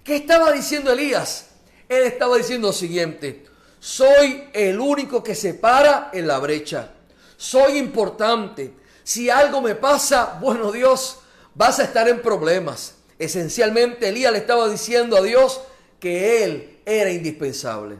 ¿Qué 0.04 0.16
estaba 0.16 0.52
diciendo 0.52 0.92
Elías? 0.92 1.46
Él 1.88 2.04
estaba 2.04 2.36
diciendo 2.36 2.68
lo 2.68 2.72
siguiente. 2.72 3.46
Soy 3.80 4.48
el 4.52 4.80
único 4.80 5.22
que 5.22 5.34
se 5.34 5.54
para 5.54 6.10
en 6.12 6.26
la 6.26 6.38
brecha. 6.38 6.90
Soy 7.36 7.78
importante. 7.78 8.74
Si 9.04 9.30
algo 9.30 9.62
me 9.62 9.74
pasa, 9.74 10.38
bueno 10.40 10.72
Dios, 10.72 11.20
vas 11.54 11.78
a 11.78 11.84
estar 11.84 12.08
en 12.08 12.20
problemas. 12.20 12.96
Esencialmente 13.18 14.08
Elías 14.08 14.32
le 14.32 14.38
estaba 14.38 14.68
diciendo 14.68 15.16
a 15.16 15.22
Dios 15.22 15.60
que 16.00 16.44
él 16.44 16.80
era 16.84 17.10
indispensable. 17.10 17.96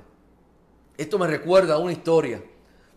Esto 0.96 1.18
me 1.18 1.26
recuerda 1.28 1.74
a 1.74 1.78
una 1.78 1.92
historia 1.92 2.42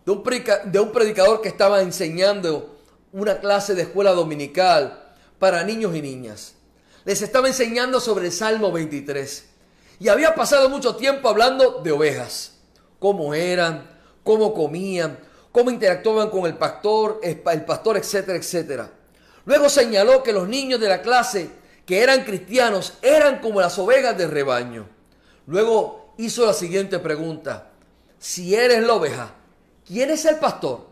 de 0.04 0.12
un, 0.12 0.92
predicador 0.92 1.40
que 1.40 1.48
estaba 1.48 1.80
enseñando 1.80 2.78
una 3.12 3.38
clase 3.38 3.74
de 3.74 3.82
escuela 3.82 4.12
dominical 4.12 5.14
para 5.38 5.62
niños 5.64 5.94
y 5.94 6.02
niñas. 6.02 6.54
Les 7.04 7.22
estaba 7.22 7.48
enseñando 7.48 8.00
sobre 8.00 8.26
el 8.26 8.32
Salmo 8.32 8.72
23. 8.72 9.46
Y 10.00 10.08
había 10.08 10.34
pasado 10.34 10.68
mucho 10.68 10.96
tiempo 10.96 11.28
hablando 11.28 11.80
de 11.82 11.92
ovejas, 11.92 12.54
cómo 12.98 13.34
eran, 13.34 13.88
cómo 14.24 14.54
comían, 14.54 15.18
cómo 15.52 15.70
interactuaban 15.70 16.30
con 16.30 16.46
el 16.46 16.56
pastor, 16.56 17.20
el 17.22 17.64
pastor, 17.64 17.96
etcétera, 17.96 18.38
etcétera. 18.38 18.90
Luego 19.44 19.68
señaló 19.68 20.22
que 20.22 20.32
los 20.32 20.48
niños 20.48 20.80
de 20.80 20.88
la 20.88 21.02
clase 21.02 21.50
que 21.86 22.02
eran 22.02 22.24
cristianos 22.24 22.94
eran 23.02 23.40
como 23.40 23.60
las 23.60 23.78
ovejas 23.78 24.16
del 24.16 24.30
rebaño. 24.30 24.88
Luego 25.46 26.14
hizo 26.18 26.46
la 26.46 26.52
siguiente 26.52 26.98
pregunta. 26.98 27.70
Si 28.18 28.54
eres 28.54 28.82
la 28.82 28.94
oveja, 28.94 29.34
¿Quién 29.86 30.10
es 30.10 30.24
el 30.24 30.36
pastor? 30.36 30.86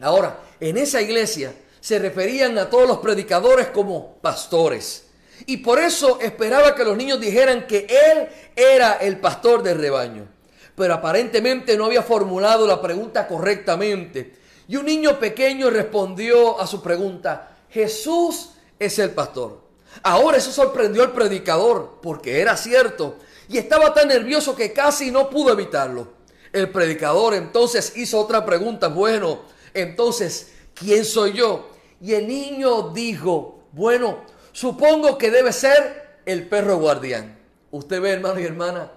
Ahora, 0.00 0.38
en 0.60 0.78
esa 0.78 1.00
iglesia 1.00 1.54
se 1.80 1.98
referían 1.98 2.56
a 2.58 2.70
todos 2.70 2.88
los 2.88 2.98
predicadores 2.98 3.68
como 3.68 4.16
pastores. 4.16 5.06
Y 5.46 5.58
por 5.58 5.78
eso 5.78 6.18
esperaba 6.20 6.74
que 6.74 6.84
los 6.84 6.96
niños 6.96 7.20
dijeran 7.20 7.66
que 7.66 7.86
él 7.88 8.28
era 8.56 8.94
el 8.94 9.18
pastor 9.18 9.62
del 9.62 9.78
rebaño. 9.78 10.26
Pero 10.74 10.94
aparentemente 10.94 11.76
no 11.76 11.86
había 11.86 12.02
formulado 12.02 12.66
la 12.66 12.80
pregunta 12.80 13.26
correctamente. 13.26 14.36
Y 14.66 14.76
un 14.76 14.86
niño 14.86 15.18
pequeño 15.18 15.70
respondió 15.70 16.60
a 16.60 16.66
su 16.66 16.82
pregunta, 16.82 17.56
Jesús 17.70 18.50
es 18.78 18.98
el 18.98 19.10
pastor. 19.10 19.62
Ahora 20.02 20.36
eso 20.36 20.52
sorprendió 20.52 21.02
al 21.02 21.12
predicador, 21.12 21.98
porque 22.02 22.40
era 22.40 22.56
cierto. 22.56 23.16
Y 23.48 23.58
estaba 23.58 23.94
tan 23.94 24.08
nervioso 24.08 24.54
que 24.54 24.72
casi 24.72 25.10
no 25.10 25.30
pudo 25.30 25.52
evitarlo. 25.52 26.17
El 26.52 26.70
predicador 26.70 27.34
entonces 27.34 27.94
hizo 27.96 28.20
otra 28.20 28.44
pregunta. 28.44 28.88
Bueno, 28.88 29.42
entonces, 29.74 30.52
¿quién 30.74 31.04
soy 31.04 31.34
yo? 31.34 31.70
Y 32.00 32.14
el 32.14 32.26
niño 32.28 32.90
dijo, 32.90 33.64
bueno, 33.72 34.24
Supongo 34.58 35.18
que 35.18 35.30
debe 35.30 35.52
ser 35.52 36.20
el 36.26 36.48
perro 36.48 36.78
guardián. 36.78 37.38
Usted 37.70 38.00
ve, 38.00 38.10
hermano 38.10 38.40
y 38.40 38.44
hermana, 38.44 38.90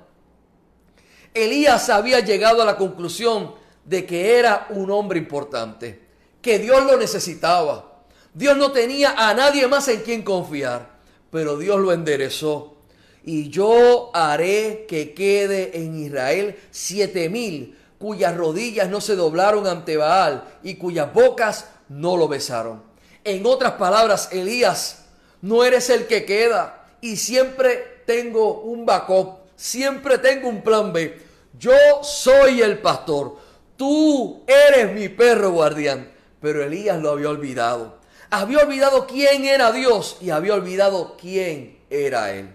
Elías 1.36 1.88
había 1.91 2.20
llegado 2.22 2.63
a 2.63 2.65
la 2.65 2.77
conclusión 2.77 3.53
de 3.86 4.08
que 4.08 4.39
era 4.39 4.65
un 4.72 4.89
hombre 4.89 5.20
importante, 5.20 6.01
que 6.41 6.58
Dios 6.58 6.84
lo 6.84 6.98
necesitaba. 6.98 8.01
Dios 8.34 8.58
no 8.58 8.72
tenía 8.72 9.13
a 9.15 9.36
nadie 9.36 9.67
más 9.67 9.88
en 9.89 10.01
quien 10.01 10.24
confiar, 10.24 10.98
pero 11.29 11.60
Dios 11.60 11.79
lo 11.79 11.93
enderezó. 11.93 12.77
Y 13.24 13.50
yo 13.50 14.10
haré 14.13 14.86
que 14.88 15.13
quede 15.13 15.78
en 15.78 16.00
Israel 16.00 16.58
siete 16.72 17.30
mil 17.30 17.78
cuyas 17.98 18.36
rodillas 18.36 18.90
no 18.90 19.00
se 19.00 19.16
doblaron 19.16 19.68
ante 19.68 19.96
Baal 19.96 20.44
y 20.63 20.75
cuyas 20.75 21.13
bocas 21.13 21.68
no 21.88 22.18
lo 22.18 22.28
besaron. 22.28 22.82
En 23.24 23.46
otras 23.46 23.74
palabras, 23.74 24.30
Elías, 24.32 25.06
no 25.42 25.63
eres 25.63 25.90
el 25.92 26.08
que 26.08 26.25
queda 26.25 26.88
y 27.00 27.18
siempre 27.18 28.01
tengo 28.08 28.62
un 28.62 28.86
backup, 28.86 29.42
siempre 29.56 30.18
tengo 30.18 30.50
un 30.50 30.63
plan 30.63 30.92
B. 30.92 31.22
Yo 31.60 31.74
soy 32.01 32.62
el 32.62 32.80
pastor, 32.80 33.38
tú 33.78 34.44
eres 34.48 34.94
mi 34.94 35.10
perro 35.10 35.51
guardián. 35.51 36.12
Pero 36.42 36.63
Elías 36.63 37.00
lo 37.00 37.12
había 37.12 37.30
olvidado. 37.30 38.00
Había 38.32 38.60
olvidado 38.60 39.06
quién 39.06 39.46
era 39.46 39.72
Dios 39.72 40.18
y 40.22 40.32
había 40.32 40.56
olvidado 40.56 41.16
quién 41.20 41.80
era 41.90 42.34
Él. 42.34 42.50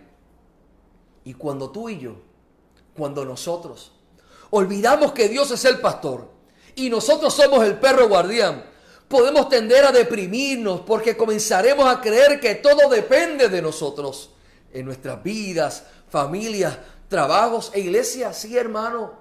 Y 1.26 1.34
cuando 1.34 1.70
tú 1.70 1.88
y 1.88 1.98
yo, 1.98 2.14
cuando 2.96 3.24
nosotros 3.24 3.90
olvidamos 4.50 5.10
que 5.10 5.28
Dios 5.28 5.50
es 5.50 5.64
el 5.64 5.80
pastor 5.80 6.30
y 6.76 6.88
nosotros 6.88 7.34
somos 7.34 7.64
el 7.64 7.80
perro 7.80 8.08
guardián, 8.08 8.64
podemos 9.08 9.48
tender 9.48 9.84
a 9.84 9.90
deprimirnos 9.90 10.82
porque 10.82 11.16
comenzaremos 11.16 11.84
a 11.84 12.00
creer 12.00 12.38
que 12.38 12.54
todo 12.54 12.88
depende 12.88 13.48
de 13.48 13.60
nosotros 13.60 14.30
en 14.72 14.86
nuestras 14.86 15.20
vidas, 15.20 15.82
familias, 16.08 16.78
trabajos 17.08 17.72
e 17.74 17.80
iglesias. 17.80 18.38
Sí, 18.38 18.56
hermano, 18.56 19.14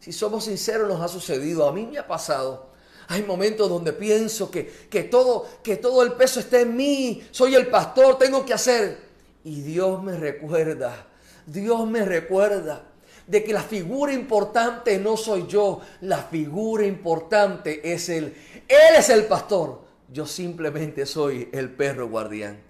si 0.00 0.12
somos 0.12 0.46
sinceros 0.46 0.88
nos 0.88 1.00
ha 1.00 1.06
sucedido, 1.06 1.68
a 1.68 1.72
mí 1.72 1.86
me 1.86 1.98
ha 1.98 2.08
pasado. 2.08 2.72
Hay 3.06 3.22
momentos 3.22 3.68
donde 3.68 3.92
pienso 3.92 4.50
que, 4.50 4.66
que, 4.90 5.04
todo, 5.04 5.46
que 5.62 5.76
todo 5.76 6.02
el 6.02 6.14
peso 6.14 6.40
está 6.40 6.58
en 6.58 6.74
mí, 6.74 7.22
soy 7.30 7.54
el 7.54 7.68
pastor, 7.68 8.18
tengo 8.18 8.44
que 8.44 8.52
hacer. 8.52 9.12
Y 9.44 9.60
Dios 9.60 10.02
me 10.02 10.16
recuerda, 10.16 11.06
Dios 11.46 11.86
me 11.88 12.04
recuerda 12.04 12.84
de 13.26 13.44
que 13.44 13.52
la 13.52 13.62
figura 13.62 14.12
importante 14.12 14.98
no 14.98 15.16
soy 15.16 15.46
yo, 15.46 15.80
la 16.02 16.18
figura 16.18 16.84
importante 16.84 17.92
es 17.92 18.08
Él. 18.08 18.34
Él 18.68 18.96
es 18.96 19.08
el 19.08 19.24
pastor, 19.26 19.82
yo 20.12 20.26
simplemente 20.26 21.06
soy 21.06 21.48
el 21.52 21.70
perro 21.70 22.08
guardián. 22.08 22.60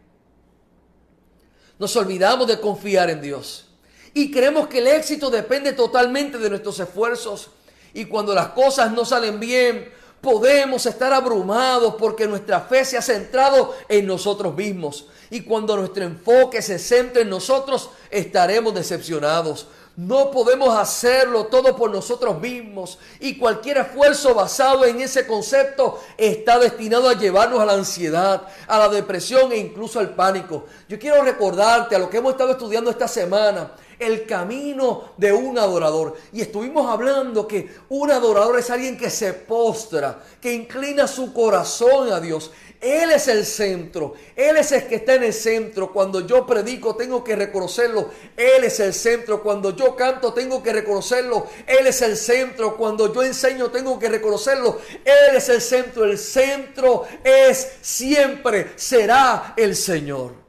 Nos 1.78 1.96
olvidamos 1.96 2.46
de 2.46 2.60
confiar 2.60 3.10
en 3.10 3.20
Dios 3.20 3.68
y 4.14 4.30
creemos 4.30 4.68
que 4.68 4.78
el 4.78 4.86
éxito 4.86 5.30
depende 5.30 5.72
totalmente 5.72 6.38
de 6.38 6.50
nuestros 6.50 6.78
esfuerzos 6.78 7.50
y 7.94 8.04
cuando 8.04 8.34
las 8.34 8.48
cosas 8.48 8.92
no 8.92 9.04
salen 9.04 9.40
bien, 9.40 9.90
podemos 10.22 10.86
estar 10.86 11.12
abrumados 11.12 11.96
porque 11.98 12.26
nuestra 12.26 12.60
fe 12.60 12.86
se 12.86 12.96
ha 12.96 13.02
centrado 13.02 13.74
en 13.88 14.06
nosotros 14.06 14.54
mismos. 14.54 15.06
Y 15.28 15.42
cuando 15.42 15.76
nuestro 15.76 16.04
enfoque 16.04 16.62
se 16.62 16.78
centra 16.78 17.22
en 17.22 17.28
nosotros, 17.28 17.90
estaremos 18.10 18.72
decepcionados. 18.72 19.66
No 19.96 20.30
podemos 20.30 20.74
hacerlo 20.74 21.46
todo 21.46 21.76
por 21.76 21.90
nosotros 21.90 22.40
mismos 22.40 22.98
y 23.20 23.36
cualquier 23.36 23.76
esfuerzo 23.76 24.34
basado 24.34 24.86
en 24.86 25.02
ese 25.02 25.26
concepto 25.26 26.00
está 26.16 26.58
destinado 26.58 27.10
a 27.10 27.18
llevarnos 27.18 27.60
a 27.60 27.66
la 27.66 27.74
ansiedad, 27.74 28.42
a 28.68 28.78
la 28.78 28.88
depresión 28.88 29.52
e 29.52 29.58
incluso 29.58 29.98
al 29.98 30.14
pánico. 30.14 30.64
Yo 30.88 30.98
quiero 30.98 31.22
recordarte 31.22 31.94
a 31.94 31.98
lo 31.98 32.08
que 32.08 32.18
hemos 32.18 32.32
estado 32.32 32.52
estudiando 32.52 32.90
esta 32.90 33.06
semana, 33.06 33.72
el 33.98 34.26
camino 34.26 35.12
de 35.16 35.32
un 35.32 35.58
adorador. 35.58 36.16
Y 36.32 36.40
estuvimos 36.40 36.88
hablando 36.88 37.46
que 37.46 37.68
un 37.88 38.10
adorador 38.10 38.58
es 38.58 38.70
alguien 38.70 38.96
que 38.96 39.10
se 39.10 39.32
postra, 39.32 40.22
que 40.40 40.52
inclina 40.52 41.06
su 41.06 41.32
corazón 41.32 42.12
a 42.12 42.20
Dios. 42.20 42.50
Él 42.82 43.12
es 43.12 43.28
el 43.28 43.46
centro. 43.46 44.14
Él 44.34 44.56
es 44.56 44.72
el 44.72 44.88
que 44.88 44.96
está 44.96 45.14
en 45.14 45.22
el 45.22 45.32
centro. 45.32 45.92
Cuando 45.92 46.26
yo 46.26 46.44
predico 46.44 46.96
tengo 46.96 47.22
que 47.22 47.36
reconocerlo. 47.36 48.10
Él 48.36 48.64
es 48.64 48.80
el 48.80 48.92
centro. 48.92 49.40
Cuando 49.40 49.76
yo 49.76 49.94
canto 49.94 50.32
tengo 50.32 50.60
que 50.60 50.72
reconocerlo. 50.72 51.46
Él 51.64 51.86
es 51.86 52.02
el 52.02 52.16
centro. 52.16 52.76
Cuando 52.76 53.14
yo 53.14 53.22
enseño 53.22 53.70
tengo 53.70 54.00
que 54.00 54.08
reconocerlo. 54.08 54.80
Él 55.04 55.36
es 55.36 55.48
el 55.48 55.60
centro. 55.60 56.04
El 56.04 56.18
centro 56.18 57.04
es 57.22 57.72
siempre, 57.82 58.72
será 58.74 59.54
el 59.56 59.76
Señor. 59.76 60.41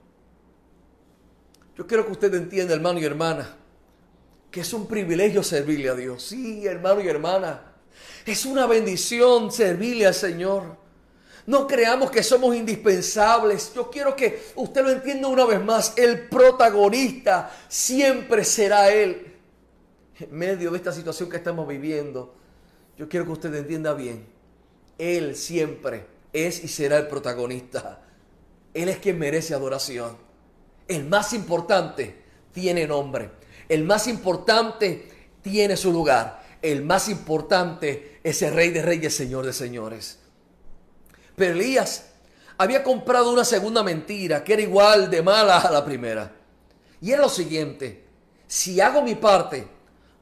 Yo 1.78 1.88
quiero 1.88 2.06
que 2.06 2.12
usted 2.12 2.34
entienda, 2.36 2.74
hermano 2.74 3.00
y 3.00 3.06
hermana, 3.06 3.56
que 4.52 4.62
es 4.62 4.74
un 4.74 4.88
privilegio 4.88 5.42
servirle 5.42 5.90
a 5.90 5.96
Dios. 5.96 6.24
Sí, 6.24 6.68
hermano 6.68 7.02
y 7.02 7.08
hermana. 7.08 7.74
Es 8.26 8.46
una 8.46 8.68
bendición 8.68 9.52
servirle 9.52 10.06
al 10.06 10.14
Señor. 10.14 10.78
No 11.46 11.68
creamos 11.68 12.10
que 12.12 12.24
somos 12.24 12.56
indispensables. 12.56 13.74
Yo 13.74 13.90
quiero 13.90 14.16
que 14.16 14.44
usted 14.56 14.84
lo 14.84 14.92
entienda 14.92 15.28
una 15.28 15.46
vez 15.46 15.64
más. 15.64 15.94
El 15.98 16.30
protagonista 16.30 17.52
siempre 17.68 18.44
será 18.44 18.94
Él. 18.94 19.34
En 20.20 20.34
medio 20.34 20.72
de 20.72 20.78
esta 20.78 20.92
situación 20.92 21.30
que 21.30 21.38
estamos 21.38 21.68
viviendo, 21.68 22.36
yo 22.98 23.10
quiero 23.10 23.26
que 23.26 23.32
usted 23.32 23.54
entienda 23.56 23.94
bien. 23.94 24.26
Él 24.98 25.36
siempre 25.36 26.06
es 26.32 26.64
y 26.64 26.68
será 26.68 26.98
el 26.98 27.08
protagonista. 27.08 28.04
Él 28.74 28.90
es 28.90 29.00
quien 29.00 29.18
merece 29.18 29.54
adoración. 29.54 30.16
El 30.94 31.06
más 31.06 31.34
importante 31.34 32.24
tiene 32.52 32.86
nombre. 32.86 33.32
El 33.68 33.84
más 33.84 34.08
importante 34.08 35.10
tiene 35.42 35.76
su 35.76 35.92
lugar. 35.92 36.44
El 36.62 36.84
más 36.84 37.10
importante 37.10 38.20
es 38.24 38.42
el 38.44 38.54
Rey 38.54 38.70
de 38.70 38.82
Reyes, 38.82 39.16
Señor 39.16 39.46
de 39.46 39.54
Señores. 39.54 40.20
Pero 41.36 41.54
Elías 41.54 42.12
había 42.58 42.84
comprado 42.84 43.34
una 43.34 43.44
segunda 43.44 43.82
mentira 43.82 44.44
que 44.44 44.54
era 44.54 44.62
igual 44.62 45.10
de 45.10 45.22
mala 45.24 45.60
a 45.60 45.72
la 45.72 45.84
primera. 45.84 46.32
Y 47.02 47.12
era 47.12 47.24
lo 47.24 47.30
siguiente, 47.30 48.06
si 48.48 48.80
hago 48.80 49.02
mi 49.02 49.16
parte, 49.16 49.68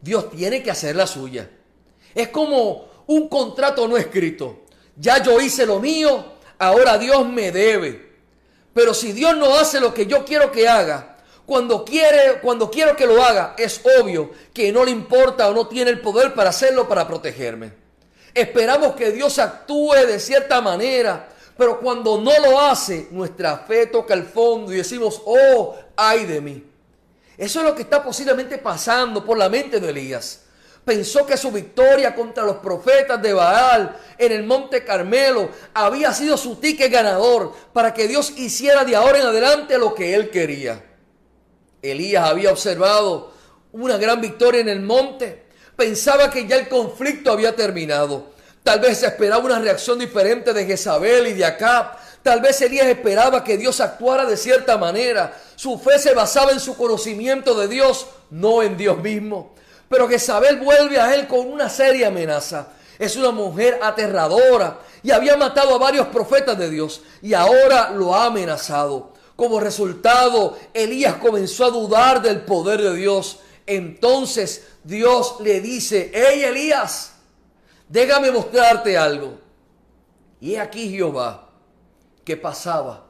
Dios 0.02 0.32
tiene 0.32 0.64
que 0.64 0.72
hacer 0.72 0.96
la 0.96 1.06
suya. 1.06 1.50
Es 2.16 2.30
como 2.30 3.04
un 3.08 3.28
contrato 3.28 3.88
no 3.88 3.98
escrito. 3.98 4.62
Ya 4.96 5.22
yo 5.22 5.40
hice 5.42 5.66
lo 5.66 5.80
mío, 5.80 6.34
ahora 6.58 6.98
Dios 6.98 7.28
me 7.28 7.52
debe. 7.52 8.11
Pero 8.74 8.94
si 8.94 9.12
Dios 9.12 9.36
no 9.38 9.56
hace 9.56 9.80
lo 9.80 9.94
que 9.94 10.06
yo 10.06 10.24
quiero 10.24 10.52
que 10.52 10.68
haga, 10.68 11.18
cuando 11.46 11.84
quiere, 11.84 12.40
cuando 12.42 12.72
quiero 12.72 12.96
que 12.96 13.06
lo 13.06 13.22
haga, 13.22 13.56
es 13.58 13.82
obvio 14.00 14.32
que 14.54 14.72
no 14.72 14.86
le 14.86 14.92
importa 14.92 15.50
o 15.50 15.54
no 15.54 15.68
tiene 15.68 15.92
el 15.92 16.00
poder 16.00 16.34
para 16.34 16.52
hacerlo 16.52 16.88
para 16.88 17.08
protegerme. 17.08 17.74
Esperamos 18.34 18.96
que 18.96 19.12
Dios 19.12 19.38
actúe 19.40 19.94
de 20.08 20.20
cierta 20.20 20.62
manera, 20.62 21.28
pero 21.58 21.80
cuando 21.80 22.18
no 22.22 22.32
lo 22.40 22.60
hace, 22.60 23.08
nuestra 23.12 23.58
fe 23.58 23.88
toca 23.88 24.14
el 24.14 24.24
fondo 24.24 24.72
y 24.72 24.78
decimos, 24.78 25.22
oh, 25.26 25.76
ay 25.98 26.26
de 26.26 26.40
mí. 26.40 26.64
Eso 27.38 27.60
es 27.60 27.66
lo 27.66 27.76
que 27.76 27.82
está 27.82 28.04
posiblemente 28.04 28.58
pasando 28.58 29.26
por 29.26 29.38
la 29.38 29.50
mente 29.50 29.80
de 29.80 29.90
Elías. 29.90 30.41
Pensó 30.84 31.26
que 31.26 31.38
su 31.38 31.52
victoria 31.52 32.16
contra 32.16 32.44
los 32.44 32.58
profetas 32.58 33.22
de 33.22 33.34
Baal 33.34 33.96
en 34.18 34.32
el 34.32 34.44
monte 34.44 34.84
Carmelo 34.84 35.50
había 35.74 36.12
sido 36.14 36.38
su 36.38 36.56
ticket 36.56 36.92
ganador 36.92 37.54
para 37.72 37.94
que 37.94 38.08
Dios 38.08 38.34
hiciera 38.36 38.84
de 38.84 38.96
ahora 38.96 39.20
en 39.20 39.28
adelante 39.28 39.78
lo 39.78 39.94
que 39.94 40.16
él 40.16 40.32
quería. 40.32 40.84
Elías 41.84 42.28
había 42.28 42.52
observado 42.52 43.32
una 43.72 43.98
gran 43.98 44.22
victoria 44.22 44.62
en 44.62 44.70
el 44.70 44.82
monte, 44.82 45.46
pensaba 45.76 46.30
que 46.30 46.48
ya 46.48 46.56
el 46.56 46.68
conflicto 46.68 47.32
había 47.32 47.56
terminado. 47.56 48.32
Tal 48.64 48.80
vez 48.80 49.02
esperaba 49.02 49.44
una 49.44 49.60
reacción 49.60 49.98
diferente 49.98 50.54
de 50.54 50.66
Jezabel 50.66 51.28
y 51.28 51.34
de 51.34 51.46
Acab. 51.46 51.98
Tal 52.22 52.42
vez 52.42 52.62
Elías 52.62 52.86
esperaba 52.86 53.44
que 53.44 53.58
Dios 53.58 53.80
actuara 53.82 54.26
de 54.26 54.38
cierta 54.38 54.78
manera. 54.78 55.36
Su 55.56 55.80
fe 55.80 55.98
se 55.98 56.14
basaba 56.14 56.52
en 56.52 56.60
su 56.60 56.78
conocimiento 56.78 57.56
de 57.56 57.68
Dios, 57.68 58.06
no 58.30 58.62
en 58.62 58.78
Dios 58.78 59.00
mismo. 59.00 59.56
Pero 59.92 60.08
Jezabel 60.08 60.56
vuelve 60.56 61.02
a 61.02 61.14
él 61.14 61.28
con 61.28 61.52
una 61.52 61.68
seria 61.68 62.08
amenaza. 62.08 62.70
Es 62.98 63.18
una 63.18 63.32
mujer 63.32 63.78
aterradora 63.84 64.80
y 65.04 65.12
había 65.12 65.36
matado 65.36 65.76
a 65.76 65.80
varios 65.80 66.08
profetas 66.08 66.58
de 66.58 66.70
Dios 66.70 67.02
y 67.22 67.34
ahora 67.34 67.92
lo 67.92 68.16
ha 68.16 68.28
amenazado. 68.28 69.12
Como 69.36 69.60
resultado, 69.60 70.58
Elías 70.74 71.16
comenzó 71.16 71.66
a 71.66 71.72
dudar 71.72 72.22
del 72.22 72.40
poder 72.46 72.82
de 72.82 72.96
Dios. 72.96 73.40
Entonces 73.66 74.66
Dios 74.86 75.36
le 75.42 75.60
dice, 75.60 76.10
hey 76.14 76.44
Elías, 76.46 77.16
déjame 77.90 78.32
mostrarte 78.32 78.98
algo. 78.98 79.40
Y 80.40 80.56
aquí 80.56 80.90
Jehová 80.90 81.50
que 82.24 82.38
pasaba 82.38 83.08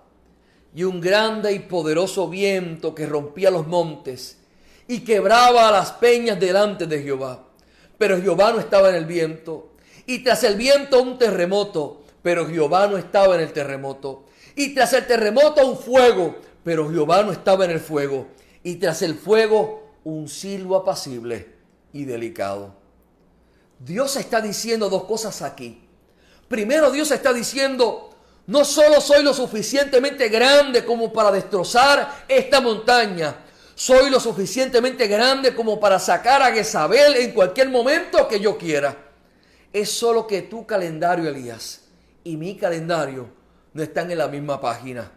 y 0.73 0.83
un 0.83 0.99
grande 0.99 1.53
y 1.53 1.59
poderoso 1.59 2.27
viento 2.27 2.95
que 2.95 3.05
rompía 3.05 3.51
los 3.51 3.67
montes 3.67 4.40
y 4.87 5.01
quebraba 5.01 5.71
las 5.71 5.91
peñas 5.93 6.39
delante 6.39 6.87
de 6.87 7.01
Jehová. 7.01 7.45
Pero 7.97 8.21
Jehová 8.21 8.51
no 8.51 8.59
estaba 8.59 8.89
en 8.89 8.95
el 8.95 9.05
viento. 9.05 9.73
Y 10.05 10.23
tras 10.23 10.43
el 10.43 10.55
viento 10.55 11.01
un 11.01 11.17
terremoto, 11.17 12.01
pero 12.21 12.47
Jehová 12.47 12.87
no 12.87 12.97
estaba 12.97 13.35
en 13.35 13.41
el 13.41 13.53
terremoto. 13.53 14.25
Y 14.55 14.73
tras 14.73 14.93
el 14.93 15.07
terremoto 15.07 15.65
un 15.65 15.77
fuego, 15.77 16.35
Pero 16.63 16.89
Jehová 16.89 17.23
no 17.23 17.31
estaba 17.31 17.65
en 17.65 17.71
el 17.71 17.79
fuego, 17.79 18.27
y 18.63 18.75
tras 18.75 19.01
el 19.01 19.15
fuego 19.15 19.89
un 20.03 20.27
silbo 20.27 20.75
apacible 20.75 21.55
y 21.91 22.05
delicado. 22.05 22.75
Dios 23.79 24.15
está 24.15 24.41
diciendo 24.41 24.89
dos 24.89 25.05
cosas 25.05 25.41
aquí. 25.41 25.87
Primero 26.47 26.91
Dios 26.91 27.09
está 27.11 27.33
diciendo, 27.33 28.11
no 28.45 28.63
solo 28.63 29.01
soy 29.01 29.23
lo 29.23 29.33
suficientemente 29.33 30.29
grande 30.29 30.85
como 30.85 31.11
para 31.11 31.31
destrozar 31.31 32.25
esta 32.27 32.61
montaña, 32.61 33.35
soy 33.75 34.09
lo 34.09 34.19
suficientemente 34.19 35.07
grande 35.07 35.55
como 35.55 35.79
para 35.79 35.99
sacar 35.99 36.41
a 36.41 36.51
Jezabel 36.51 37.15
en 37.17 37.31
cualquier 37.31 37.69
momento 37.69 38.27
que 38.27 38.39
yo 38.39 38.57
quiera. 38.57 38.95
Es 39.73 39.91
solo 39.91 40.27
que 40.27 40.43
tu 40.43 40.65
calendario, 40.65 41.29
Elías, 41.29 41.81
y 42.23 42.37
mi 42.37 42.57
calendario 42.57 43.29
no 43.73 43.81
están 43.81 44.11
en 44.11 44.17
la 44.17 44.27
misma 44.27 44.59
página. 44.59 45.11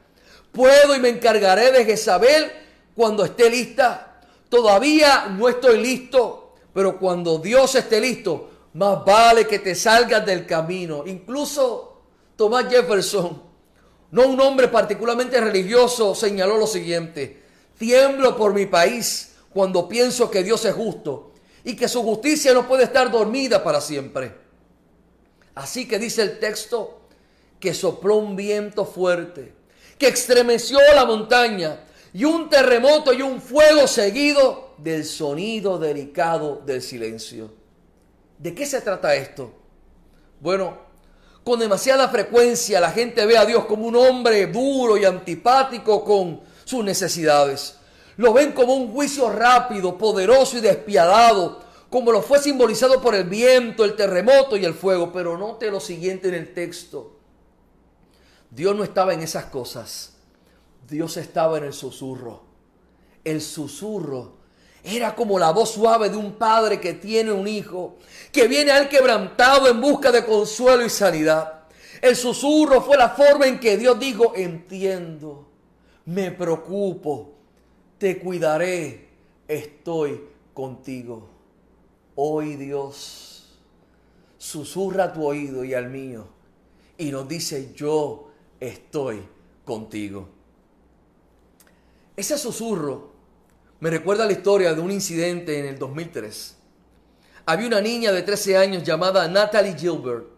Puedo 0.53 0.95
y 0.95 1.01
me 1.01 1.09
encargaré 1.09 1.73
de 1.73 1.85
Jezabel 1.85 2.51
cuando 2.95 3.25
esté 3.25 3.51
lista. 3.51 4.21
Todavía 4.49 5.27
no 5.27 5.49
estoy 5.49 5.81
listo, 5.81 6.55
pero 6.73 6.99
cuando 6.99 7.39
Dios 7.39 7.75
esté 7.75 8.01
listo, 8.01 8.51
más 8.75 9.05
vale 9.05 9.47
que 9.47 9.59
te 9.59 9.75
salgas 9.75 10.25
del 10.25 10.47
camino. 10.47 11.05
Incluso 11.07 12.03
Thomas 12.37 12.67
Jefferson, 12.69 13.43
no 14.13 14.29
un 14.29 14.41
hombre 14.41 14.69
particularmente 14.69 15.41
religioso, 15.41 16.15
señaló 16.15 16.57
lo 16.57 16.67
siguiente. 16.67 17.44
Tiemblo 17.79 18.37
por 18.37 18.55
mi 18.55 18.67
país 18.67 19.35
cuando 19.51 19.89
pienso 19.89 20.31
que 20.31 20.43
Dios 20.43 20.65
es 20.65 20.75
justo 20.75 21.33
y 21.65 21.75
que 21.77 21.89
su 21.89 22.03
justicia 22.03 22.53
no 22.53 22.67
puede 22.69 22.85
estar 22.85 23.11
dormida 23.11 23.63
para 23.63 23.81
siempre. 23.81 24.35
Así 25.55 25.87
que 25.87 25.99
dice 25.99 26.23
el 26.23 26.39
texto 26.39 27.01
que 27.61 27.73
sopló 27.73 28.17
un 28.17 28.37
viento 28.37 28.85
fuerte, 28.85 29.55
que 29.99 30.09
estremeció 30.09 30.79
la 30.95 31.05
montaña 31.05 31.85
y 32.13 32.25
un 32.25 32.49
terremoto 32.49 33.13
y 33.13 33.23
un 33.23 33.41
fuego 33.41 33.87
seguido 33.87 34.75
del 34.79 35.05
sonido 35.05 35.79
delicado 35.79 36.63
del 36.65 36.83
silencio. 36.83 37.53
¿De 38.39 38.55
qué 38.55 38.67
se 38.67 38.81
trata 38.81 39.15
esto? 39.15 39.53
Bueno, 40.41 40.77
con 41.43 41.61
demasiada 41.61 42.09
frecuencia 42.09 42.81
la 42.81 42.91
gente 42.91 43.25
ve 43.25 43.39
a 43.39 43.47
Dios 43.47 43.65
como 43.65 43.87
un 43.87 43.97
hombre 43.97 44.47
duro 44.49 44.97
y 44.97 45.05
antipático 45.05 46.05
con 46.05 46.41
sus 46.65 46.85
necesidades. 46.85 47.77
Lo 48.17 48.33
ven 48.33 48.53
como 48.53 48.75
un 48.75 48.93
juicio 48.93 49.31
rápido, 49.31 49.99
poderoso 49.99 50.59
y 50.59 50.61
despiadado, 50.61 51.63
como 51.91 52.13
lo 52.13 52.23
fue 52.23 52.39
simbolizado 52.39 53.01
por 53.01 53.15
el 53.15 53.25
viento, 53.25 53.85
el 53.85 53.97
terremoto 53.97 54.57
y 54.57 54.65
el 54.65 54.75
fuego. 54.75 55.13
Pero 55.13 55.37
note 55.37 55.71
lo 55.71 55.81
siguiente 55.81 56.29
en 56.29 56.35
el 56.35 56.53
texto. 56.53 57.17
Dios 58.51 58.75
no 58.77 58.85
estaba 58.85 59.15
en 59.15 59.21
esas 59.21 59.47
cosas. 59.47 60.15
Dios 60.89 61.17
estaba 61.17 61.59
en 61.59 61.65
el 61.65 61.73
susurro. 61.73 62.43
El 63.25 63.41
susurro 63.41 64.35
era 64.85 65.15
como 65.15 65.39
la 65.39 65.51
voz 65.51 65.73
suave 65.73 66.11
de 66.11 66.17
un 66.17 66.35
padre 66.35 66.79
que 66.79 66.93
tiene 66.93 67.33
un 67.33 67.49
hijo, 67.49 67.97
que 68.31 68.47
viene 68.47 68.71
al 68.71 68.89
quebrantado 68.89 69.67
en 69.67 69.81
busca 69.81 70.13
de 70.13 70.25
consuelo 70.25 70.85
y 70.85 70.91
sanidad. 70.91 71.63
El 72.03 72.17
susurro 72.17 72.83
fue 72.83 72.99
la 72.99 73.09
forma 73.09 73.47
en 73.47 73.59
que 73.59 73.79
Dios 73.79 73.99
dijo, 73.99 74.35
entiendo, 74.37 75.54
me 76.07 76.31
preocupo, 76.31 77.33
te 77.99 78.19
cuidaré, 78.19 79.09
estoy 79.49 80.21
contigo. 80.53 81.29
Hoy 82.17 82.57
Dios 82.57 83.59
susurra 84.39 85.05
a 85.05 85.13
tu 85.13 85.25
oído 85.25 85.65
y 85.65 85.75
al 85.75 85.89
mío 85.89 86.27
y 86.99 87.11
nos 87.11 87.27
dice, 87.29 87.73
yo 87.75 88.31
estoy 88.61 89.23
contigo. 89.65 90.29
Ese 92.17 92.39
susurro 92.39 93.13
me 93.81 93.91
recuerda 93.91 94.27
la 94.27 94.33
historia 94.33 94.75
de 94.75 94.81
un 94.81 94.91
incidente 94.91 95.59
en 95.59 95.67
el 95.67 95.79
2003. 95.79 96.57
Había 97.47 97.67
una 97.67 97.81
niña 97.81 98.13
de 98.13 98.23
13 98.23 98.57
años 98.57 98.85
llamada 98.85 99.27
Natalie 99.29 99.77
Gilbert 99.77 100.35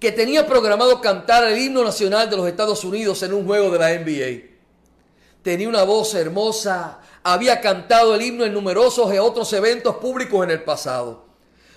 que 0.00 0.12
tenía 0.12 0.46
programado 0.46 1.00
cantar 1.00 1.44
el 1.44 1.58
himno 1.58 1.82
nacional 1.82 2.28
de 2.28 2.36
los 2.36 2.46
Estados 2.48 2.84
Unidos 2.84 3.22
en 3.22 3.32
un 3.32 3.46
juego 3.46 3.70
de 3.70 3.78
la 3.78 3.94
NBA. 3.94 4.55
Tenía 5.46 5.68
una 5.68 5.84
voz 5.84 6.12
hermosa, 6.16 6.98
había 7.22 7.60
cantado 7.60 8.16
el 8.16 8.22
himno 8.22 8.44
en 8.44 8.52
numerosos 8.52 9.14
y 9.14 9.18
otros 9.18 9.52
eventos 9.52 9.94
públicos 9.98 10.42
en 10.42 10.50
el 10.50 10.64
pasado. 10.64 11.22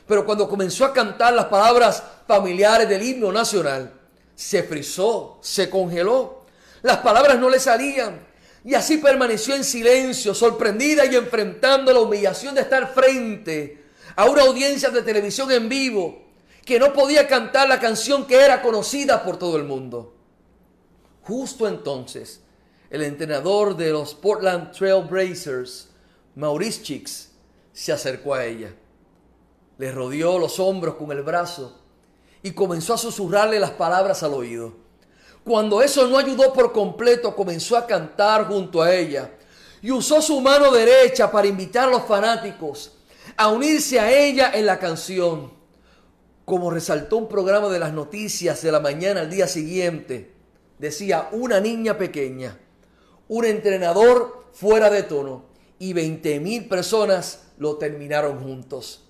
Pero 0.07 0.25
cuando 0.25 0.49
comenzó 0.49 0.85
a 0.85 0.91
cantar 0.91 1.35
las 1.35 1.45
palabras 1.45 2.01
familiares 2.27 2.89
del 2.89 3.03
himno 3.03 3.31
nacional, 3.31 3.93
se 4.33 4.63
frizó, 4.63 5.37
se 5.43 5.69
congeló. 5.69 6.45
Las 6.81 6.97
palabras 6.97 7.37
no 7.37 7.47
le 7.47 7.59
salían. 7.59 8.25
Y 8.65 8.73
así 8.73 8.97
permaneció 8.97 9.53
en 9.53 9.63
silencio, 9.63 10.33
sorprendida 10.33 11.05
y 11.05 11.15
enfrentando 11.15 11.93
la 11.93 11.99
humillación 11.99 12.55
de 12.55 12.61
estar 12.61 12.91
frente 12.91 13.83
a 14.15 14.25
una 14.25 14.41
audiencia 14.41 14.89
de 14.89 15.03
televisión 15.03 15.51
en 15.51 15.69
vivo 15.69 16.23
que 16.65 16.79
no 16.79 16.91
podía 16.91 17.27
cantar 17.27 17.69
la 17.69 17.79
canción 17.79 18.25
que 18.25 18.41
era 18.41 18.63
conocida 18.63 19.23
por 19.23 19.37
todo 19.37 19.57
el 19.57 19.63
mundo. 19.65 20.15
Justo 21.21 21.67
entonces, 21.67 22.41
el 22.89 23.03
entrenador 23.03 23.77
de 23.77 23.91
los 23.91 24.15
Portland 24.15 24.71
Trail 24.71 25.03
Blazers, 25.07 25.89
Maurice 26.35 26.81
Chicks, 26.81 27.29
se 27.71 27.91
acercó 27.91 28.33
a 28.33 28.45
ella. 28.45 28.73
Le 29.77 29.91
rodeó 29.91 30.39
los 30.39 30.59
hombros 30.59 30.95
con 30.95 31.11
el 31.11 31.21
brazo 31.21 31.79
y 32.41 32.51
comenzó 32.51 32.95
a 32.95 32.97
susurrarle 32.97 33.59
las 33.59 33.71
palabras 33.71 34.23
al 34.23 34.33
oído. 34.33 34.73
Cuando 35.43 35.81
eso 35.81 36.07
no 36.07 36.17
ayudó 36.17 36.51
por 36.51 36.71
completo, 36.73 37.35
comenzó 37.35 37.77
a 37.77 37.87
cantar 37.87 38.47
junto 38.47 38.81
a 38.81 38.93
ella 38.93 39.31
y 39.81 39.91
usó 39.91 40.21
su 40.21 40.41
mano 40.41 40.71
derecha 40.71 41.31
para 41.31 41.47
invitar 41.47 41.87
a 41.87 41.91
los 41.91 42.03
fanáticos 42.03 42.93
a 43.37 43.47
unirse 43.47 43.99
a 43.99 44.11
ella 44.11 44.51
en 44.53 44.65
la 44.65 44.79
canción. 44.79 45.53
Como 46.43 46.71
resaltó 46.71 47.17
un 47.17 47.29
programa 47.29 47.69
de 47.69 47.79
las 47.79 47.93
noticias 47.93 48.61
de 48.61 48.71
la 48.71 48.79
mañana 48.79 49.21
al 49.21 49.29
día 49.29 49.47
siguiente, 49.47 50.33
decía 50.79 51.29
una 51.31 51.59
niña 51.59 51.97
pequeña, 51.97 52.57
un 53.29 53.45
entrenador 53.45 54.47
fuera 54.51 54.89
de 54.89 55.03
tono 55.03 55.45
y 55.79 55.93
20 55.93 56.39
mil 56.41 56.67
personas 56.67 57.43
lo 57.57 57.77
terminaron 57.77 58.43
juntos. 58.43 59.03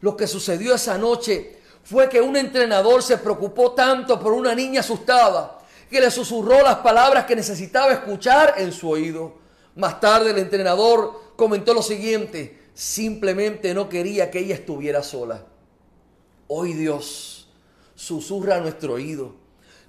Lo 0.00 0.16
que 0.16 0.26
sucedió 0.26 0.74
esa 0.74 0.98
noche 0.98 1.58
fue 1.84 2.08
que 2.08 2.20
un 2.20 2.36
entrenador 2.36 3.02
se 3.02 3.18
preocupó 3.18 3.72
tanto 3.72 4.18
por 4.18 4.32
una 4.32 4.54
niña 4.54 4.80
asustada 4.80 5.58
que 5.90 6.00
le 6.00 6.10
susurró 6.10 6.62
las 6.62 6.76
palabras 6.76 7.24
que 7.24 7.36
necesitaba 7.36 7.92
escuchar 7.92 8.54
en 8.58 8.72
su 8.72 8.90
oído. 8.90 9.34
Más 9.76 10.00
tarde 10.00 10.30
el 10.30 10.38
entrenador 10.38 11.32
comentó 11.36 11.72
lo 11.72 11.82
siguiente, 11.82 12.58
simplemente 12.74 13.72
no 13.74 13.88
quería 13.88 14.30
que 14.30 14.40
ella 14.40 14.54
estuviera 14.54 15.02
sola. 15.02 15.44
Hoy 16.46 16.72
Dios 16.72 17.48
susurra 17.94 18.56
a 18.56 18.60
nuestro 18.60 18.94
oído. 18.94 19.34